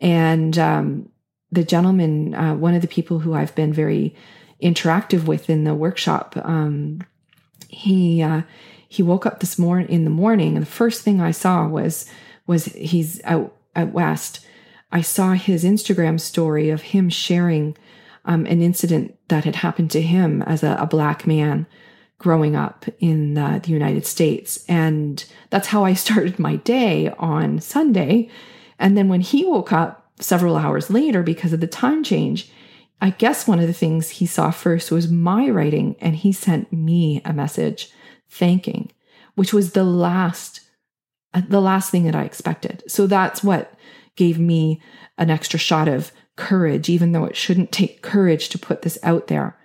And 0.00 0.58
um, 0.58 1.10
the 1.52 1.62
gentleman, 1.62 2.34
uh, 2.34 2.54
one 2.54 2.74
of 2.74 2.80
the 2.80 2.88
people 2.88 3.18
who 3.18 3.34
I've 3.34 3.54
been 3.54 3.70
very 3.70 4.16
interactive 4.62 5.26
with 5.26 5.50
in 5.50 5.64
the 5.64 5.74
workshop, 5.74 6.38
um, 6.42 7.02
he 7.68 8.22
uh, 8.22 8.42
he 8.88 9.02
woke 9.02 9.26
up 9.26 9.40
this 9.40 9.58
morning 9.58 9.90
in 9.90 10.04
the 10.04 10.10
morning, 10.10 10.56
and 10.56 10.64
the 10.64 10.70
first 10.70 11.02
thing 11.02 11.20
I 11.20 11.32
saw 11.32 11.68
was 11.68 12.06
was 12.46 12.64
he's 12.64 13.22
out 13.24 13.54
at 13.76 13.92
West. 13.92 14.40
I 14.90 15.02
saw 15.02 15.34
his 15.34 15.64
Instagram 15.64 16.18
story 16.18 16.70
of 16.70 16.80
him 16.80 17.10
sharing 17.10 17.76
um, 18.24 18.46
an 18.46 18.62
incident 18.62 19.18
that 19.28 19.44
had 19.44 19.56
happened 19.56 19.90
to 19.90 20.00
him 20.00 20.40
as 20.40 20.62
a, 20.62 20.78
a 20.80 20.86
black 20.86 21.26
man 21.26 21.66
growing 22.18 22.56
up 22.56 22.84
in 22.98 23.38
uh, 23.38 23.60
the 23.62 23.70
United 23.70 24.04
States. 24.04 24.64
And 24.68 25.24
that's 25.50 25.68
how 25.68 25.84
I 25.84 25.94
started 25.94 26.38
my 26.38 26.56
day 26.56 27.10
on 27.18 27.60
Sunday. 27.60 28.28
And 28.78 28.96
then 28.96 29.08
when 29.08 29.20
he 29.20 29.44
woke 29.44 29.72
up 29.72 30.10
several 30.20 30.56
hours 30.56 30.90
later 30.90 31.22
because 31.22 31.52
of 31.52 31.60
the 31.60 31.66
time 31.66 32.02
change, 32.02 32.50
I 33.00 33.10
guess 33.10 33.46
one 33.46 33.60
of 33.60 33.66
the 33.66 33.72
things 33.72 34.10
he 34.10 34.26
saw 34.26 34.50
first 34.50 34.90
was 34.90 35.10
my 35.10 35.48
writing, 35.48 35.94
and 36.00 36.16
he 36.16 36.32
sent 36.32 36.72
me 36.72 37.22
a 37.24 37.32
message 37.32 37.92
thanking, 38.28 38.90
which 39.36 39.52
was 39.52 39.72
the 39.72 39.84
last 39.84 40.60
uh, 41.34 41.42
the 41.48 41.60
last 41.60 41.90
thing 41.90 42.04
that 42.04 42.16
I 42.16 42.24
expected. 42.24 42.82
So 42.88 43.06
that's 43.06 43.44
what 43.44 43.74
gave 44.16 44.38
me 44.38 44.82
an 45.16 45.30
extra 45.30 45.58
shot 45.58 45.86
of 45.86 46.10
courage, 46.36 46.88
even 46.88 47.12
though 47.12 47.24
it 47.24 47.36
shouldn't 47.36 47.70
take 47.70 48.02
courage 48.02 48.48
to 48.48 48.58
put 48.58 48.82
this 48.82 48.98
out 49.02 49.28
there. 49.28 49.56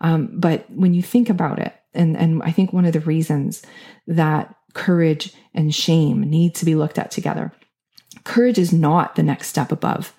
Um, 0.00 0.30
but 0.34 0.70
when 0.70 0.94
you 0.94 1.02
think 1.02 1.30
about 1.30 1.58
it, 1.58 1.74
and, 1.96 2.16
and 2.16 2.42
I 2.42 2.52
think 2.52 2.72
one 2.72 2.84
of 2.84 2.92
the 2.92 3.00
reasons 3.00 3.62
that 4.06 4.54
courage 4.74 5.34
and 5.54 5.74
shame 5.74 6.20
need 6.20 6.54
to 6.56 6.64
be 6.64 6.74
looked 6.74 6.98
at 6.98 7.10
together. 7.10 7.52
Courage 8.24 8.58
is 8.58 8.72
not 8.72 9.14
the 9.14 9.22
next 9.22 9.48
step 9.48 9.72
above 9.72 10.12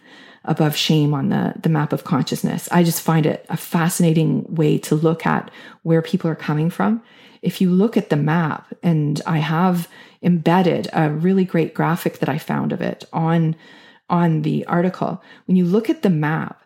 above 0.47 0.75
shame 0.75 1.13
on 1.13 1.29
the, 1.29 1.53
the 1.61 1.69
map 1.69 1.93
of 1.93 2.05
consciousness. 2.05 2.67
I 2.71 2.83
just 2.83 3.01
find 3.01 3.25
it 3.25 3.45
a 3.49 3.57
fascinating 3.57 4.45
way 4.55 4.77
to 4.79 4.95
look 4.95 5.25
at 5.25 5.51
where 5.83 6.01
people 6.01 6.31
are 6.31 6.35
coming 6.35 6.69
from. 6.69 7.03
If 7.41 7.61
you 7.61 7.69
look 7.69 7.97
at 7.97 8.09
the 8.09 8.15
map, 8.15 8.73
and 8.81 9.21
I 9.27 9.39
have 9.39 9.87
embedded 10.23 10.87
a 10.93 11.11
really 11.11 11.43
great 11.43 11.73
graphic 11.73 12.19
that 12.19 12.29
I 12.29 12.37
found 12.37 12.71
of 12.71 12.81
it 12.81 13.03
on, 13.13 13.55
on 14.09 14.41
the 14.41 14.65
article, 14.65 15.21
when 15.45 15.57
you 15.57 15.65
look 15.65 15.89
at 15.89 16.01
the 16.01 16.09
map, 16.09 16.63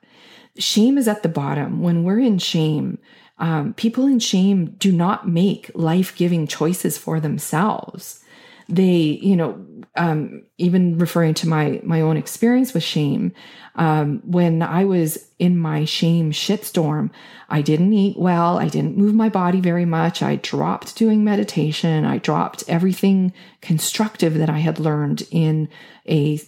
shame 0.58 0.98
is 0.98 1.08
at 1.08 1.24
the 1.24 1.30
bottom. 1.30 1.82
When 1.82 2.04
we're 2.04 2.20
in 2.20 2.38
shame, 2.38 3.00
um, 3.42 3.74
people 3.74 4.06
in 4.06 4.20
shame 4.20 4.76
do 4.78 4.92
not 4.92 5.28
make 5.28 5.72
life 5.74 6.16
giving 6.16 6.46
choices 6.46 6.98
for 6.98 7.20
themselves. 7.20 8.24
They, 8.70 9.20
you 9.22 9.36
know, 9.36 9.66
um, 9.98 10.44
even 10.60 10.98
referring 11.00 11.34
to 11.34 11.50
my 11.50 11.82
my 11.84 12.00
own 12.00 12.16
experience 12.18 12.74
with 12.74 12.84
shame, 12.84 13.34
um, 13.76 14.22
when 14.24 14.62
I 14.62 14.86
was 14.86 15.28
in 15.40 15.58
my 15.58 15.86
shame 15.86 16.32
shitstorm, 16.32 17.10
I 17.50 17.62
didn't 17.62 17.92
eat 17.92 18.18
well. 18.18 18.60
I 18.60 18.70
didn't 18.70 18.96
move 18.96 19.16
my 19.16 19.28
body 19.28 19.60
very 19.60 19.86
much. 19.86 20.22
I 20.22 20.36
dropped 20.38 20.96
doing 20.96 21.24
meditation. 21.24 22.06
I 22.06 22.20
dropped 22.20 22.64
everything 22.68 23.34
constructive 23.62 24.36
that 24.36 24.52
I 24.52 24.60
had 24.60 24.80
learned 24.80 25.24
in 25.32 25.68
a 26.08 26.40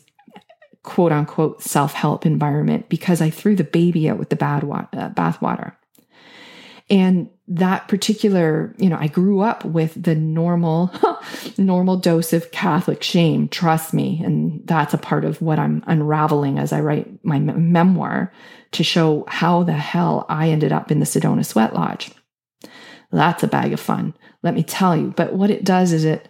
quote 0.84 1.12
unquote 1.12 1.64
self 1.64 1.94
help 1.94 2.26
environment 2.26 2.88
because 2.88 3.20
I 3.20 3.32
threw 3.32 3.56
the 3.56 3.64
baby 3.64 4.08
out 4.08 4.20
with 4.20 4.30
the 4.30 4.36
bad 4.36 4.64
wa- 4.64 4.88
uh, 4.94 5.10
bathwater. 5.10 5.74
And 6.94 7.28
that 7.48 7.88
particular, 7.88 8.76
you 8.78 8.88
know, 8.88 9.00
I 9.00 9.08
grew 9.08 9.42
up 9.42 9.66
with 9.66 10.02
the 10.02 10.14
normal, 10.14 10.94
normal 11.58 11.98
dose 11.98 12.34
of 12.34 12.52
Catholic 12.52 13.02
shame, 13.02 13.48
trust 13.48 13.96
me. 13.96 14.22
And 14.24 14.62
that's 14.66 14.94
a 14.94 15.00
part 15.00 15.26
of 15.26 15.42
what 15.42 15.58
I'm 15.58 15.84
unraveling 15.88 16.60
as 16.60 16.72
I 16.72 16.82
write 16.82 17.26
my 17.26 17.40
memoir 17.40 18.32
to 18.74 18.84
show 18.84 19.26
how 19.28 19.64
the 19.64 19.74
hell 19.74 20.28
I 20.30 20.50
ended 20.50 20.72
up 20.72 20.92
in 20.92 21.00
the 21.00 21.08
Sedona 21.08 21.44
Sweat 21.44 21.74
Lodge. 21.74 22.12
That's 23.12 23.42
a 23.42 23.48
bag 23.48 23.74
of 23.74 23.80
fun, 23.80 24.14
let 24.44 24.54
me 24.54 24.62
tell 24.62 24.96
you. 24.96 25.16
But 25.18 25.34
what 25.34 25.50
it 25.50 25.64
does 25.64 25.94
is 25.94 26.06
it 26.06 26.28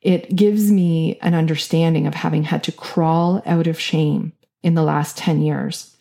it 0.00 0.34
gives 0.34 0.70
me 0.70 1.18
an 1.20 1.34
understanding 1.34 2.06
of 2.06 2.14
having 2.14 2.44
had 2.44 2.62
to 2.64 2.72
crawl 2.72 3.42
out 3.44 3.66
of 3.66 3.78
shame 3.78 4.32
in 4.62 4.74
the 4.74 4.82
last 4.82 5.18
10 5.18 5.42
years 5.42 5.96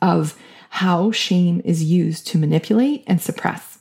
of 0.00 0.36
how 0.70 1.10
shame 1.10 1.60
is 1.64 1.82
used 1.82 2.26
to 2.28 2.38
manipulate 2.38 3.04
and 3.06 3.20
suppress. 3.20 3.78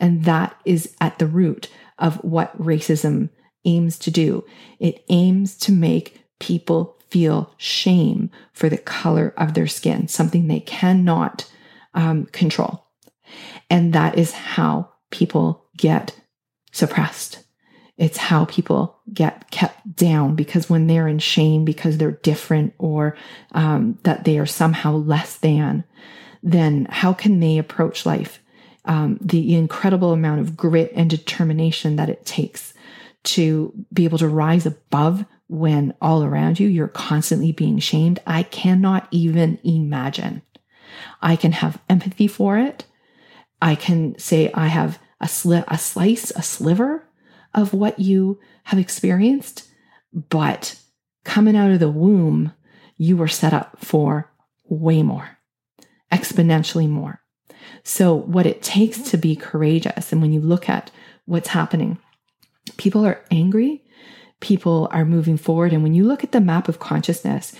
And 0.00 0.24
that 0.24 0.58
is 0.64 0.94
at 1.00 1.18
the 1.18 1.26
root 1.26 1.70
of 1.98 2.16
what 2.24 2.56
racism 2.60 3.30
aims 3.64 3.98
to 4.00 4.10
do. 4.10 4.44
It 4.78 5.04
aims 5.08 5.56
to 5.58 5.72
make 5.72 6.24
people 6.38 6.96
feel 7.08 7.52
shame 7.56 8.30
for 8.52 8.68
the 8.68 8.78
color 8.78 9.34
of 9.36 9.54
their 9.54 9.66
skin, 9.66 10.08
something 10.08 10.46
they 10.46 10.60
cannot 10.60 11.50
um, 11.94 12.26
control. 12.26 12.86
And 13.70 13.92
that 13.92 14.16
is 14.18 14.32
how 14.32 14.90
people 15.10 15.64
get 15.76 16.14
suppressed. 16.72 17.42
It's 17.98 18.16
how 18.16 18.44
people 18.44 18.96
get 19.12 19.50
kept 19.50 19.96
down 19.96 20.36
because 20.36 20.70
when 20.70 20.86
they're 20.86 21.08
in 21.08 21.18
shame 21.18 21.64
because 21.64 21.98
they're 21.98 22.12
different 22.12 22.72
or 22.78 23.16
um, 23.52 23.98
that 24.04 24.24
they 24.24 24.38
are 24.38 24.46
somehow 24.46 24.92
less 24.92 25.36
than, 25.38 25.82
then 26.42 26.86
how 26.88 27.12
can 27.12 27.40
they 27.40 27.58
approach 27.58 28.06
life? 28.06 28.40
Um, 28.84 29.18
the 29.20 29.54
incredible 29.56 30.12
amount 30.12 30.40
of 30.40 30.56
grit 30.56 30.92
and 30.94 31.10
determination 31.10 31.96
that 31.96 32.08
it 32.08 32.24
takes 32.24 32.72
to 33.24 33.74
be 33.92 34.04
able 34.04 34.18
to 34.18 34.28
rise 34.28 34.64
above 34.64 35.24
when 35.48 35.92
all 36.00 36.22
around 36.22 36.60
you 36.60 36.68
you're 36.68 36.88
constantly 36.88 37.50
being 37.50 37.80
shamed. 37.80 38.20
I 38.26 38.44
cannot 38.44 39.08
even 39.10 39.58
imagine. 39.64 40.42
I 41.20 41.34
can 41.34 41.52
have 41.52 41.82
empathy 41.88 42.28
for 42.28 42.58
it. 42.58 42.84
I 43.60 43.74
can 43.74 44.16
say 44.18 44.52
I 44.54 44.68
have 44.68 45.00
a, 45.20 45.26
sli- 45.26 45.64
a 45.66 45.76
slice, 45.76 46.30
a 46.30 46.42
sliver 46.42 47.07
of 47.58 47.74
what 47.74 47.98
you 47.98 48.38
have 48.64 48.78
experienced, 48.78 49.68
but 50.12 50.78
coming 51.24 51.56
out 51.56 51.70
of 51.70 51.80
the 51.80 51.90
womb, 51.90 52.52
you 52.96 53.16
were 53.16 53.28
set 53.28 53.52
up 53.52 53.78
for 53.78 54.30
way 54.64 55.02
more, 55.02 55.38
exponentially 56.12 56.88
more. 56.88 57.20
So, 57.82 58.14
what 58.14 58.46
it 58.46 58.62
takes 58.62 59.02
to 59.10 59.16
be 59.16 59.36
courageous, 59.36 60.12
and 60.12 60.22
when 60.22 60.32
you 60.32 60.40
look 60.40 60.68
at 60.68 60.90
what's 61.24 61.48
happening, 61.48 61.98
people 62.76 63.04
are 63.04 63.24
angry, 63.30 63.84
people 64.40 64.88
are 64.92 65.04
moving 65.04 65.36
forward. 65.36 65.72
And 65.72 65.82
when 65.82 65.94
you 65.94 66.04
look 66.04 66.22
at 66.22 66.32
the 66.32 66.40
map 66.40 66.68
of 66.68 66.78
consciousness, 66.78 67.54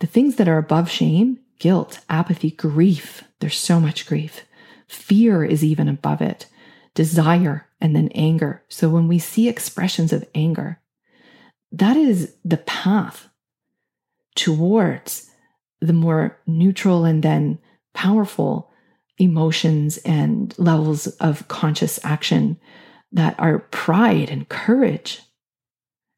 the 0.00 0.06
things 0.06 0.36
that 0.36 0.48
are 0.48 0.58
above 0.58 0.90
shame, 0.90 1.38
guilt, 1.58 2.00
apathy, 2.08 2.50
grief, 2.50 3.24
there's 3.40 3.58
so 3.58 3.78
much 3.78 4.06
grief. 4.06 4.46
Fear 4.88 5.44
is 5.44 5.62
even 5.62 5.88
above 5.88 6.20
it 6.20 6.46
desire, 6.94 7.66
and 7.82 7.96
then 7.96 8.08
anger. 8.14 8.62
So 8.68 8.88
when 8.88 9.08
we 9.08 9.18
see 9.18 9.48
expressions 9.48 10.12
of 10.12 10.24
anger, 10.36 10.80
that 11.72 11.96
is 11.96 12.32
the 12.44 12.58
path 12.58 13.28
towards 14.36 15.28
the 15.80 15.92
more 15.92 16.38
neutral 16.46 17.04
and 17.04 17.24
then 17.24 17.58
powerful 17.92 18.70
emotions 19.18 19.98
and 19.98 20.54
levels 20.58 21.08
of 21.18 21.48
conscious 21.48 21.98
action 22.04 22.58
that 23.10 23.34
are 23.40 23.58
pride 23.58 24.30
and 24.30 24.48
courage. 24.48 25.20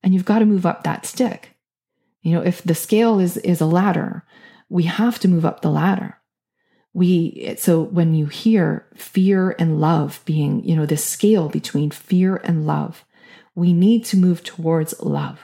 And 0.02 0.12
you've 0.12 0.26
got 0.26 0.40
to 0.40 0.44
move 0.44 0.66
up 0.66 0.84
that 0.84 1.06
stick. 1.06 1.56
You 2.20 2.32
know, 2.32 2.42
if 2.42 2.62
the 2.62 2.74
scale 2.74 3.18
is 3.18 3.38
is 3.38 3.62
a 3.62 3.66
ladder, 3.66 4.24
we 4.68 4.82
have 4.82 5.18
to 5.20 5.28
move 5.28 5.46
up 5.46 5.62
the 5.62 5.70
ladder 5.70 6.18
we 6.94 7.54
so 7.58 7.82
when 7.82 8.14
you 8.14 8.26
hear 8.26 8.86
fear 8.94 9.54
and 9.58 9.80
love 9.80 10.20
being 10.24 10.64
you 10.64 10.74
know 10.74 10.86
this 10.86 11.04
scale 11.04 11.48
between 11.48 11.90
fear 11.90 12.36
and 12.36 12.66
love 12.66 13.04
we 13.54 13.72
need 13.72 14.04
to 14.06 14.16
move 14.16 14.42
towards 14.42 15.00
love. 15.00 15.40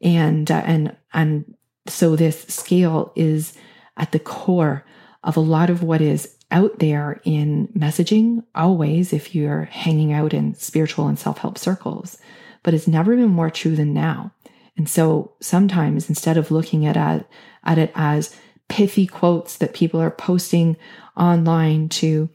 And 0.00 0.50
uh, 0.50 0.62
and 0.64 0.96
and 1.12 1.54
so 1.86 2.16
this 2.16 2.42
scale 2.44 3.12
is 3.16 3.54
at 3.96 4.12
the 4.12 4.18
core 4.18 4.84
of 5.24 5.36
a 5.36 5.40
lot 5.40 5.70
of 5.70 5.82
what 5.82 6.00
is 6.00 6.36
out 6.50 6.78
there 6.78 7.20
in 7.24 7.68
messaging 7.76 8.42
always 8.54 9.12
if 9.12 9.34
you're 9.34 9.64
hanging 9.64 10.12
out 10.12 10.32
in 10.32 10.54
spiritual 10.54 11.08
and 11.08 11.18
self-help 11.18 11.58
circles 11.58 12.16
but 12.62 12.74
it's 12.74 12.88
never 12.88 13.16
been 13.16 13.28
more 13.28 13.50
true 13.50 13.76
than 13.76 13.92
now. 13.92 14.32
And 14.76 14.88
so 14.88 15.32
sometimes 15.40 16.08
instead 16.08 16.36
of 16.36 16.50
looking 16.50 16.86
at, 16.86 16.96
at, 16.96 17.28
at 17.64 17.78
it 17.78 17.92
as 17.94 18.34
pithy 18.68 19.06
quotes 19.06 19.56
that 19.56 19.74
people 19.74 20.00
are 20.00 20.10
posting 20.10 20.76
online 21.16 21.88
to 21.88 22.28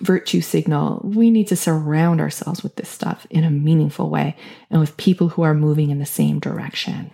virtue 0.00 0.40
signal. 0.40 1.00
We 1.04 1.30
need 1.30 1.48
to 1.48 1.56
surround 1.56 2.20
ourselves 2.20 2.62
with 2.62 2.76
this 2.76 2.88
stuff 2.88 3.26
in 3.30 3.44
a 3.44 3.50
meaningful 3.50 4.10
way 4.10 4.36
and 4.70 4.80
with 4.80 4.96
people 4.96 5.28
who 5.28 5.42
are 5.42 5.54
moving 5.54 5.90
in 5.90 5.98
the 5.98 6.06
same 6.06 6.38
direction, 6.38 7.10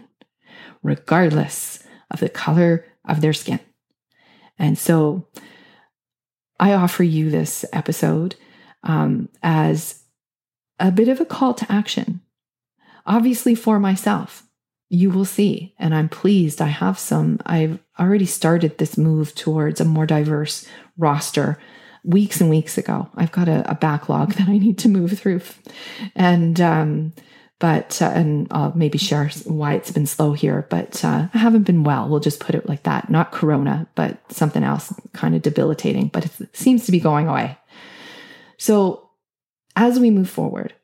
regardless 0.82 1.82
of 2.10 2.20
the 2.20 2.28
color 2.28 2.84
of 3.06 3.20
their 3.20 3.32
skin. 3.32 3.60
And 4.58 4.78
so 4.78 5.26
I 6.60 6.72
offer 6.72 7.02
you 7.02 7.30
this 7.30 7.64
episode 7.72 8.36
um, 8.82 9.28
as 9.42 10.02
a 10.78 10.92
bit 10.92 11.08
of 11.08 11.20
a 11.20 11.24
call 11.24 11.54
to 11.54 11.72
action, 11.72 12.20
obviously 13.06 13.54
for 13.54 13.80
myself 13.80 14.43
you 14.88 15.11
will 15.11 15.25
see. 15.25 15.75
And 15.79 15.94
I'm 15.94 16.09
pleased. 16.09 16.61
I 16.61 16.68
have 16.68 16.99
some, 16.99 17.40
I've 17.47 17.79
already 17.99 18.27
started 18.27 18.79
this 18.79 18.99
move 18.99 19.35
towards 19.35 19.81
a 19.81 19.85
more 19.85 20.07
diverse 20.07 20.66
roster 20.97 21.59
weeks 22.05 22.40
and 22.40 22.51
weeks 22.51 22.77
ago. 22.77 23.09
I've 23.16 23.33
got 23.33 23.49
a, 23.49 23.68
a 23.70 23.75
backlog 23.75 24.33
that 24.35 24.49
I 24.49 24.59
need 24.59 24.79
to 24.79 24.88
move 24.88 25.18
through. 25.18 25.40
And, 26.14 26.61
um, 26.61 27.12
but, 27.61 28.03
uh, 28.03 28.11
and 28.14 28.49
I'll 28.51 28.73
maybe 28.75 28.99
share 28.99 29.31
why 29.44 29.75
it's 29.75 29.90
been 29.90 30.07
slow 30.07 30.33
here, 30.33 30.66
but 30.68 31.03
uh, 31.05 31.29
I 31.33 31.38
haven't 31.38 31.62
been 31.62 31.85
well. 31.85 32.09
We'll 32.09 32.20
just 32.20 32.40
put 32.40 32.55
it 32.55 32.68
like 32.68 32.83
that. 32.83 33.09
Not 33.09 33.33
corona, 33.33 33.88
but 33.94 34.18
something 34.31 34.62
else 34.62 34.92
kind 35.12 35.35
of 35.35 35.42
debilitating, 35.42 36.09
but 36.09 36.27
it 36.27 36.57
seems 36.57 36.85
to 36.87 36.92
be 36.92 37.01
going 37.01 37.27
away. 37.27 37.57
So 38.59 39.09
as 39.77 39.99
we 39.99 40.11
move 40.11 40.29
forward, 40.29 40.75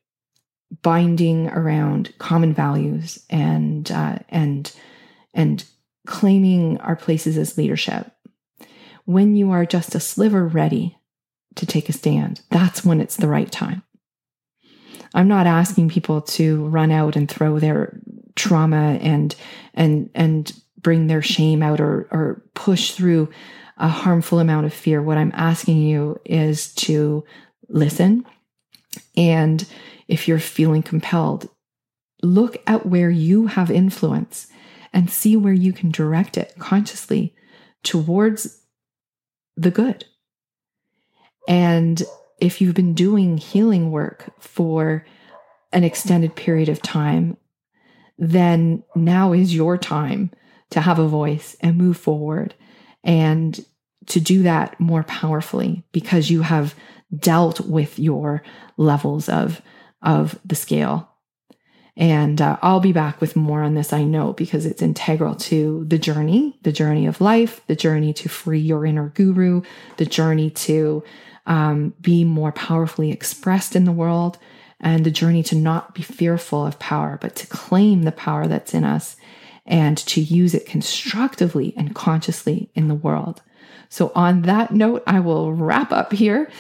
binding 0.83 1.49
around 1.49 2.13
common 2.19 2.55
values 2.55 3.25
and 3.29 3.91
uh, 3.91 4.19
and 4.29 4.73
and 5.35 5.65
claiming 6.07 6.79
our 6.79 6.97
places 6.97 7.37
as 7.37 7.59
leadership. 7.59 8.11
When 9.05 9.37
you 9.37 9.51
are 9.51 9.67
just 9.67 9.95
a 9.95 10.01
sliver 10.01 10.47
ready 10.47 10.99
to 11.57 11.67
take 11.67 11.89
a 11.89 11.93
stand, 11.93 12.43
that's 12.51 12.85
when 12.85 13.01
it's 13.01 13.17
the 13.17 13.29
right 13.29 13.51
time. 13.51 13.83
I'm 15.15 15.29
not 15.29 15.47
asking 15.47 15.89
people 15.89 16.21
to 16.23 16.67
run 16.67 16.91
out 16.91 17.17
and 17.17 17.29
throw 17.29 17.59
their 17.59 18.01
trauma 18.37 18.99
and 19.01 19.35
and 19.75 20.11
and 20.15 20.53
bring 20.79 21.07
their 21.07 21.23
shame 21.23 21.63
out 21.63 21.81
or 21.81 22.09
or 22.11 22.43
push 22.55 22.93
through 22.93 23.29
a 23.77 23.89
harmful 23.89 24.39
amount 24.39 24.67
of 24.67 24.75
fear. 24.75 25.03
What 25.03 25.19
I'm 25.19 25.33
asking 25.35 25.79
you 25.79 26.21
is 26.25 26.73
to 26.75 27.25
listen 27.69 28.25
and 29.17 29.67
if 30.11 30.27
you're 30.27 30.41
feeling 30.41 30.83
compelled, 30.83 31.49
look 32.23 32.57
at 32.67 32.85
where 32.85 33.11
you 33.11 33.47
have 33.47 33.71
influence 33.71 34.49
and 34.93 35.09
see 35.09 35.37
where 35.37 35.55
you 35.55 35.73
can 35.73 35.91
direct 35.93 36.37
it 36.37 36.53
consciously 36.59 37.35
towards 37.85 38.61
the 39.57 39.71
good. 39.71 40.05
And 41.49 42.03
if 42.41 42.61
you've 42.61 42.75
been 42.75 42.93
doing 42.93 43.39
healing 43.39 43.93
work 43.93 44.33
for 44.41 45.07
an 45.73 45.85
extended 45.85 46.35
period 46.35 46.69
of 46.69 46.83
time, 46.83 47.37
then 48.19 48.83
now 48.97 49.33
is 49.33 49.55
your 49.55 49.79
time 49.79 50.33
to 50.71 50.81
have 50.81 50.99
a 50.99 51.07
voice 51.07 51.57
and 51.61 51.79
move 51.79 51.97
forward 51.97 52.55
and 53.05 53.65
to 54.07 54.21
do 54.21 54.43
that 54.43 54.79
more 54.81 55.05
powerfully 55.05 55.85
because 55.93 56.31
you 56.31 56.43
have 56.43 56.75
dealt 57.17 57.61
with 57.61 57.99
your 57.99 58.43
levels 58.77 59.29
of 59.29 59.63
of 60.03 60.39
the 60.45 60.55
scale. 60.55 61.09
And 61.97 62.41
uh, 62.41 62.57
I'll 62.63 62.81
be 62.81 62.93
back 62.93 63.21
with 63.21 63.37
more 63.37 63.63
on 63.63 63.75
this, 63.75 63.93
I 63.93 64.05
know, 64.05 64.33
because 64.33 64.65
it's 64.65 64.81
integral 64.81 65.35
to 65.37 65.85
the 65.87 65.99
journey, 65.99 66.59
the 66.63 66.73
journey 66.73 67.07
of 67.07 67.21
life, 67.21 67.61
the 67.67 67.77
journey 67.77 68.13
to 68.15 68.29
free 68.29 68.61
your 68.61 68.87
inner 68.87 69.09
guru, 69.09 69.63
the 69.99 70.07
journey 70.07 70.51
to 70.51 71.05
um, 71.47 71.95
be 72.01 72.25
more 72.25 72.53
powerfully 72.53 73.11
expressed 73.11 73.77
in 73.77 73.85
the 73.85 73.93
world, 73.93 74.39
and 74.81 75.05
the 75.05 75.11
journey 75.11 75.43
to 75.43 75.57
not 75.57 75.95
be 75.95 76.03
fearful 76.03 76.65
of 76.65 76.79
power, 76.79 77.19
but 77.21 77.37
to 77.37 77.47
claim 77.49 78.05
the 78.05 78.13
power 78.13 78.47
that's 78.47 78.73
in 78.73 78.85
us 78.85 79.17
and 79.67 79.99
to 79.99 80.21
use 80.21 80.55
it 80.55 80.67
constructively 80.67 81.75
and 81.77 81.95
consciously 81.95 82.71
in 82.75 82.89
the 82.89 82.95
world. 82.95 83.43
So, 83.89 84.13
on 84.15 84.43
that 84.43 84.73
note, 84.73 85.03
I 85.07 85.21
will 85.21 85.53
wrap 85.53 85.93
up 85.93 86.13
here. 86.13 86.51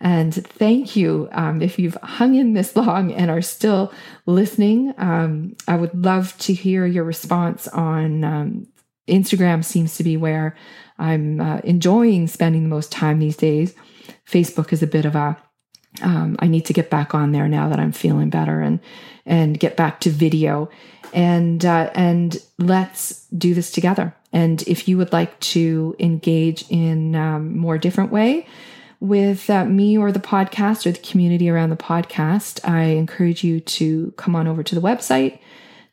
And 0.00 0.34
thank 0.34 0.96
you. 0.96 1.28
Um, 1.32 1.60
if 1.60 1.78
you've 1.78 1.98
hung 2.02 2.34
in 2.34 2.54
this 2.54 2.74
long 2.74 3.12
and 3.12 3.30
are 3.30 3.42
still 3.42 3.92
listening, 4.26 4.94
um, 4.96 5.56
I 5.68 5.76
would 5.76 5.94
love 5.94 6.36
to 6.38 6.54
hear 6.54 6.86
your 6.86 7.04
response 7.04 7.68
on 7.68 8.24
um, 8.24 8.66
Instagram, 9.08 9.64
seems 9.64 9.96
to 9.96 10.04
be 10.04 10.16
where 10.16 10.56
I'm 10.98 11.40
uh, 11.40 11.58
enjoying 11.64 12.28
spending 12.28 12.62
the 12.62 12.68
most 12.68 12.90
time 12.90 13.18
these 13.18 13.36
days. 13.36 13.74
Facebook 14.26 14.72
is 14.72 14.82
a 14.82 14.86
bit 14.86 15.04
of 15.04 15.14
a 15.14 15.36
um, 16.02 16.36
I 16.38 16.46
need 16.46 16.66
to 16.66 16.72
get 16.72 16.88
back 16.88 17.14
on 17.14 17.32
there 17.32 17.48
now 17.48 17.68
that 17.68 17.80
I'm 17.80 17.92
feeling 17.92 18.30
better 18.30 18.60
and 18.60 18.80
and 19.26 19.58
get 19.58 19.76
back 19.76 20.00
to 20.00 20.10
video 20.10 20.70
and 21.12 21.64
uh, 21.64 21.90
and 21.94 22.36
let's 22.58 23.26
do 23.26 23.54
this 23.54 23.70
together. 23.70 24.14
And 24.32 24.62
if 24.62 24.86
you 24.86 24.96
would 24.98 25.12
like 25.12 25.38
to 25.40 25.96
engage 25.98 26.64
in 26.70 27.16
um, 27.16 27.58
more 27.58 27.76
different 27.76 28.12
way 28.12 28.46
with 29.00 29.48
uh, 29.48 29.64
me 29.64 29.96
or 29.96 30.12
the 30.12 30.20
podcast 30.20 30.86
or 30.86 30.92
the 30.92 30.98
community 31.00 31.48
around 31.48 31.70
the 31.70 31.76
podcast, 31.76 32.66
I 32.68 32.82
encourage 32.82 33.42
you 33.42 33.60
to 33.60 34.12
come 34.12 34.36
on 34.36 34.46
over 34.46 34.62
to 34.62 34.74
the 34.74 34.80
website, 34.80 35.38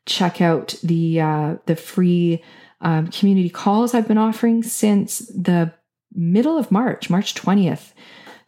check 0.05 0.41
out 0.41 0.75
the 0.83 1.21
uh, 1.21 1.55
the 1.65 1.75
free 1.75 2.43
um, 2.81 3.07
community 3.07 3.49
calls 3.49 3.93
I've 3.93 4.07
been 4.07 4.17
offering 4.17 4.61
since 4.61 5.19
the 5.19 5.73
middle 6.13 6.57
of 6.57 6.71
March, 6.71 7.09
March 7.09 7.33
twentieth. 7.33 7.93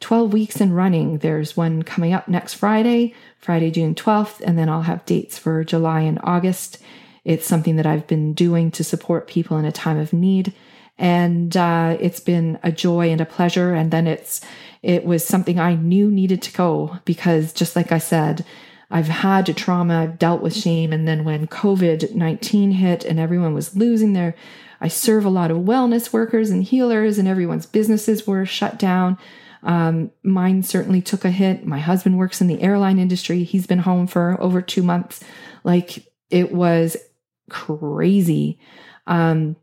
12 0.01 0.31
weeks 0.31 0.61
in 0.61 0.71
running. 0.71 1.17
There's 1.17 1.57
one 1.57 1.83
coming 1.83 2.13
up 2.13 2.29
next 2.29 2.53
Friday, 2.53 3.13
Friday, 3.37 3.69
June 3.69 3.95
12th, 3.95 4.39
and 4.39 4.57
then 4.57 4.69
I'll 4.69 4.83
have 4.83 5.05
dates 5.05 5.37
for 5.37 5.63
July 5.65 5.99
and 5.99 6.17
August. 6.23 6.77
It's 7.25 7.45
something 7.45 7.75
that 7.75 7.85
I've 7.85 8.07
been 8.07 8.33
doing 8.33 8.71
to 8.71 8.83
support 8.85 9.27
people 9.27 9.57
in 9.57 9.65
a 9.65 9.73
time 9.73 9.97
of 9.97 10.13
need. 10.13 10.53
And 10.99 11.55
uh, 11.57 11.97
it's 11.99 12.19
been 12.19 12.59
a 12.61 12.71
joy 12.71 13.09
and 13.09 13.21
a 13.21 13.25
pleasure. 13.25 13.73
And 13.73 13.89
then 13.89 14.05
it's 14.05 14.41
it 14.83 15.05
was 15.05 15.25
something 15.25 15.59
I 15.59 15.75
knew 15.75 16.11
needed 16.11 16.41
to 16.43 16.53
go 16.53 16.99
because 17.03 17.51
just 17.51 17.75
like 17.75 17.91
I 17.91 17.97
said, 17.97 18.45
I've 18.91 19.07
had 19.07 19.55
trauma, 19.55 20.01
I've 20.01 20.19
dealt 20.19 20.41
with 20.41 20.55
shame. 20.55 20.93
And 20.93 21.07
then 21.07 21.23
when 21.23 21.47
COVID 21.47 22.15
19 22.15 22.71
hit 22.71 23.05
and 23.05 23.19
everyone 23.19 23.53
was 23.53 23.75
losing 23.75 24.13
their, 24.13 24.35
I 24.81 24.87
serve 24.87 25.25
a 25.25 25.29
lot 25.29 25.51
of 25.51 25.57
wellness 25.57 26.13
workers 26.13 26.49
and 26.49 26.63
healers, 26.63 27.17
and 27.17 27.27
everyone's 27.27 27.65
businesses 27.65 28.25
were 28.25 28.45
shut 28.45 28.79
down. 28.79 29.17
Um, 29.61 30.11
mine 30.23 30.63
certainly 30.63 31.01
took 31.01 31.25
a 31.25 31.31
hit. 31.31 31.65
My 31.65 31.79
husband 31.79 32.17
works 32.17 32.39
in 32.39 32.47
the 32.47 32.61
airline 32.61 32.97
industry. 32.97 33.43
He's 33.43 33.67
been 33.67 33.79
home 33.79 34.07
for 34.07 34.37
over 34.39 34.61
two 34.61 34.83
months. 34.83 35.21
Like 35.63 36.07
it 36.29 36.53
was 36.53 36.95
crazy. 37.49 38.57
Um, 39.05 39.55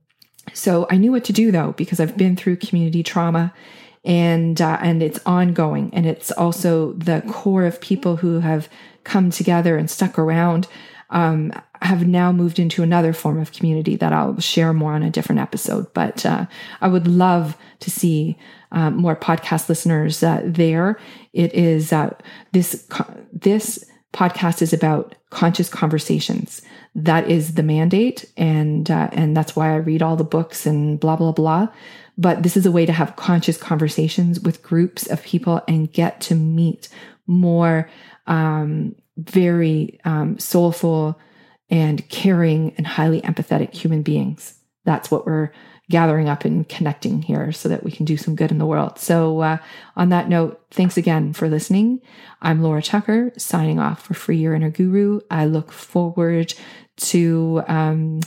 so 0.53 0.87
I 0.91 0.97
knew 0.97 1.13
what 1.13 1.25
to 1.25 1.33
do 1.33 1.51
though, 1.51 1.73
because 1.77 2.01
I've 2.01 2.17
been 2.17 2.37
through 2.37 2.57
community 2.57 3.03
trauma 3.03 3.53
and, 4.05 4.61
uh, 4.61 4.79
and 4.81 5.03
it's 5.03 5.21
ongoing. 5.27 5.91
And 5.93 6.07
it's 6.07 6.31
also 6.31 6.93
the 6.93 7.23
core 7.29 7.65
of 7.65 7.81
people 7.81 8.17
who 8.17 8.41
have 8.41 8.69
come 9.05 9.31
together 9.31 9.77
and 9.77 9.91
stuck 9.91 10.19
around 10.19 10.69
um, 11.11 11.53
have 11.83 12.07
now 12.07 12.33
moved 12.33 12.59
into 12.59 12.83
another 12.83 13.13
form 13.13 13.39
of 13.39 13.53
community 13.53 13.97
that 13.97 14.13
I'll 14.13 14.41
share 14.41 14.73
more 14.73 14.93
on 14.93 15.03
a 15.03 15.11
different 15.11 15.41
episode. 15.41 15.93
But 15.95 16.27
uh, 16.27 16.47
I 16.81 16.89
would 16.89 17.07
love 17.07 17.57
to 17.81 17.91
see 17.91 18.37
uh, 18.73 18.91
more 18.91 19.15
podcast 19.15 19.69
listeners 19.69 20.23
uh, 20.23 20.43
there. 20.45 20.99
It 21.33 21.55
is 21.55 21.93
uh, 21.93 22.15
this 22.53 22.89
this 23.33 23.85
podcast 24.17 24.63
is 24.63 24.73
about 24.73 25.15
conscious 25.29 25.69
conversations. 25.69 26.63
That 26.95 27.31
is 27.31 27.55
the 27.55 27.63
mandate, 27.63 28.25
and 28.37 28.91
uh, 28.91 29.11
and 29.13 29.37
that's 29.37 29.55
why 29.55 29.73
I 29.73 29.77
read 29.77 30.03
all 30.03 30.17
the 30.17 30.25
books 30.25 30.65
and 30.65 30.99
blah 30.99 31.17
blah 31.17 31.33
blah. 31.33 31.69
But 32.17 32.43
this 32.43 32.57
is 32.57 32.65
a 32.65 32.73
way 32.73 32.87
to 32.87 32.93
have 32.93 33.17
conscious 33.17 33.59
conversations 33.59 34.41
with 34.41 34.63
groups 34.63 35.07
of 35.07 35.23
people 35.23 35.61
and 35.69 35.93
get 35.93 36.23
to 36.23 36.35
meet 36.35 36.89
more 37.27 37.91
um, 38.27 38.95
very 39.19 40.01
um, 40.05 40.39
soulful 40.39 41.21
and 41.69 42.09
caring 42.09 42.75
and 42.79 42.87
highly 42.87 43.21
empathetic 43.21 43.75
human 43.75 44.01
beings. 44.03 44.55
That's 44.85 45.11
what 45.11 45.27
we're 45.27 45.51
gathering 45.89 46.29
up 46.29 46.45
and 46.45 46.69
connecting 46.69 47.23
here 47.23 47.53
so 47.53 47.69
that 47.69 47.85
we 47.85 47.91
can 47.91 48.05
do 48.05 48.17
some 48.17 48.35
good 48.35 48.51
in 48.51 48.59
the 48.59 48.67
world. 48.67 48.99
So, 48.99 49.41
uh, 49.41 49.59
on 49.95 50.09
that 50.09 50.29
note, 50.29 50.61
thanks 50.71 50.97
again 50.97 51.33
for 51.33 51.49
listening. 51.49 52.01
I'm 52.43 52.63
Laura 52.63 52.83
Tucker 52.83 53.33
signing 53.37 53.79
off 53.79 54.03
for 54.03 54.15
Free 54.15 54.37
Your 54.37 54.55
Inner 54.55 54.71
Guru. 54.71 55.21
I 55.31 55.47
look 55.47 55.71
forward 55.71 56.55
to 56.97 57.63
um, 57.69 58.21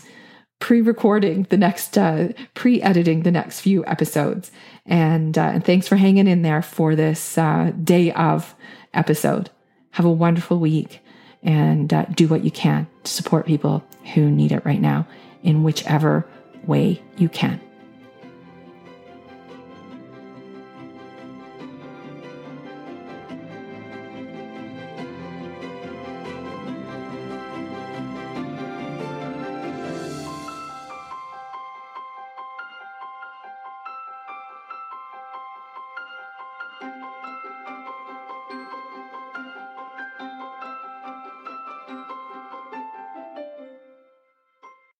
pre 0.60 0.82
recording 0.82 1.48
the 1.50 1.58
next, 1.58 1.98
uh, 1.98 2.30
pre 2.54 2.82
editing 2.82 3.24
the 3.24 3.32
next 3.32 3.60
few 3.60 3.86
episodes. 3.86 4.52
And, 4.86 5.38
uh, 5.38 5.52
and 5.54 5.66
thanks 5.66 5.88
for 5.88 5.98
hanging 5.98 6.28
in 6.28 6.44
there 6.44 6.62
for 6.62 6.96
this 6.96 7.38
uh, 7.38 7.74
day 7.84 8.12
of 8.14 8.56
episode. 8.94 9.50
Have 9.92 10.06
a 10.06 10.12
wonderful 10.12 10.60
week 10.60 11.02
and 11.44 11.94
uh, 11.94 12.06
do 12.06 12.28
what 12.28 12.44
you 12.44 12.52
can 12.52 12.88
to 13.04 13.12
support 13.12 13.46
people 13.46 13.84
who 14.14 14.30
need 14.30 14.52
it 14.52 14.66
right 14.66 14.82
now 14.82 15.08
in 15.44 15.64
whichever 15.64 16.26
way 16.68 17.02
you 17.18 17.30
can. 17.30 17.60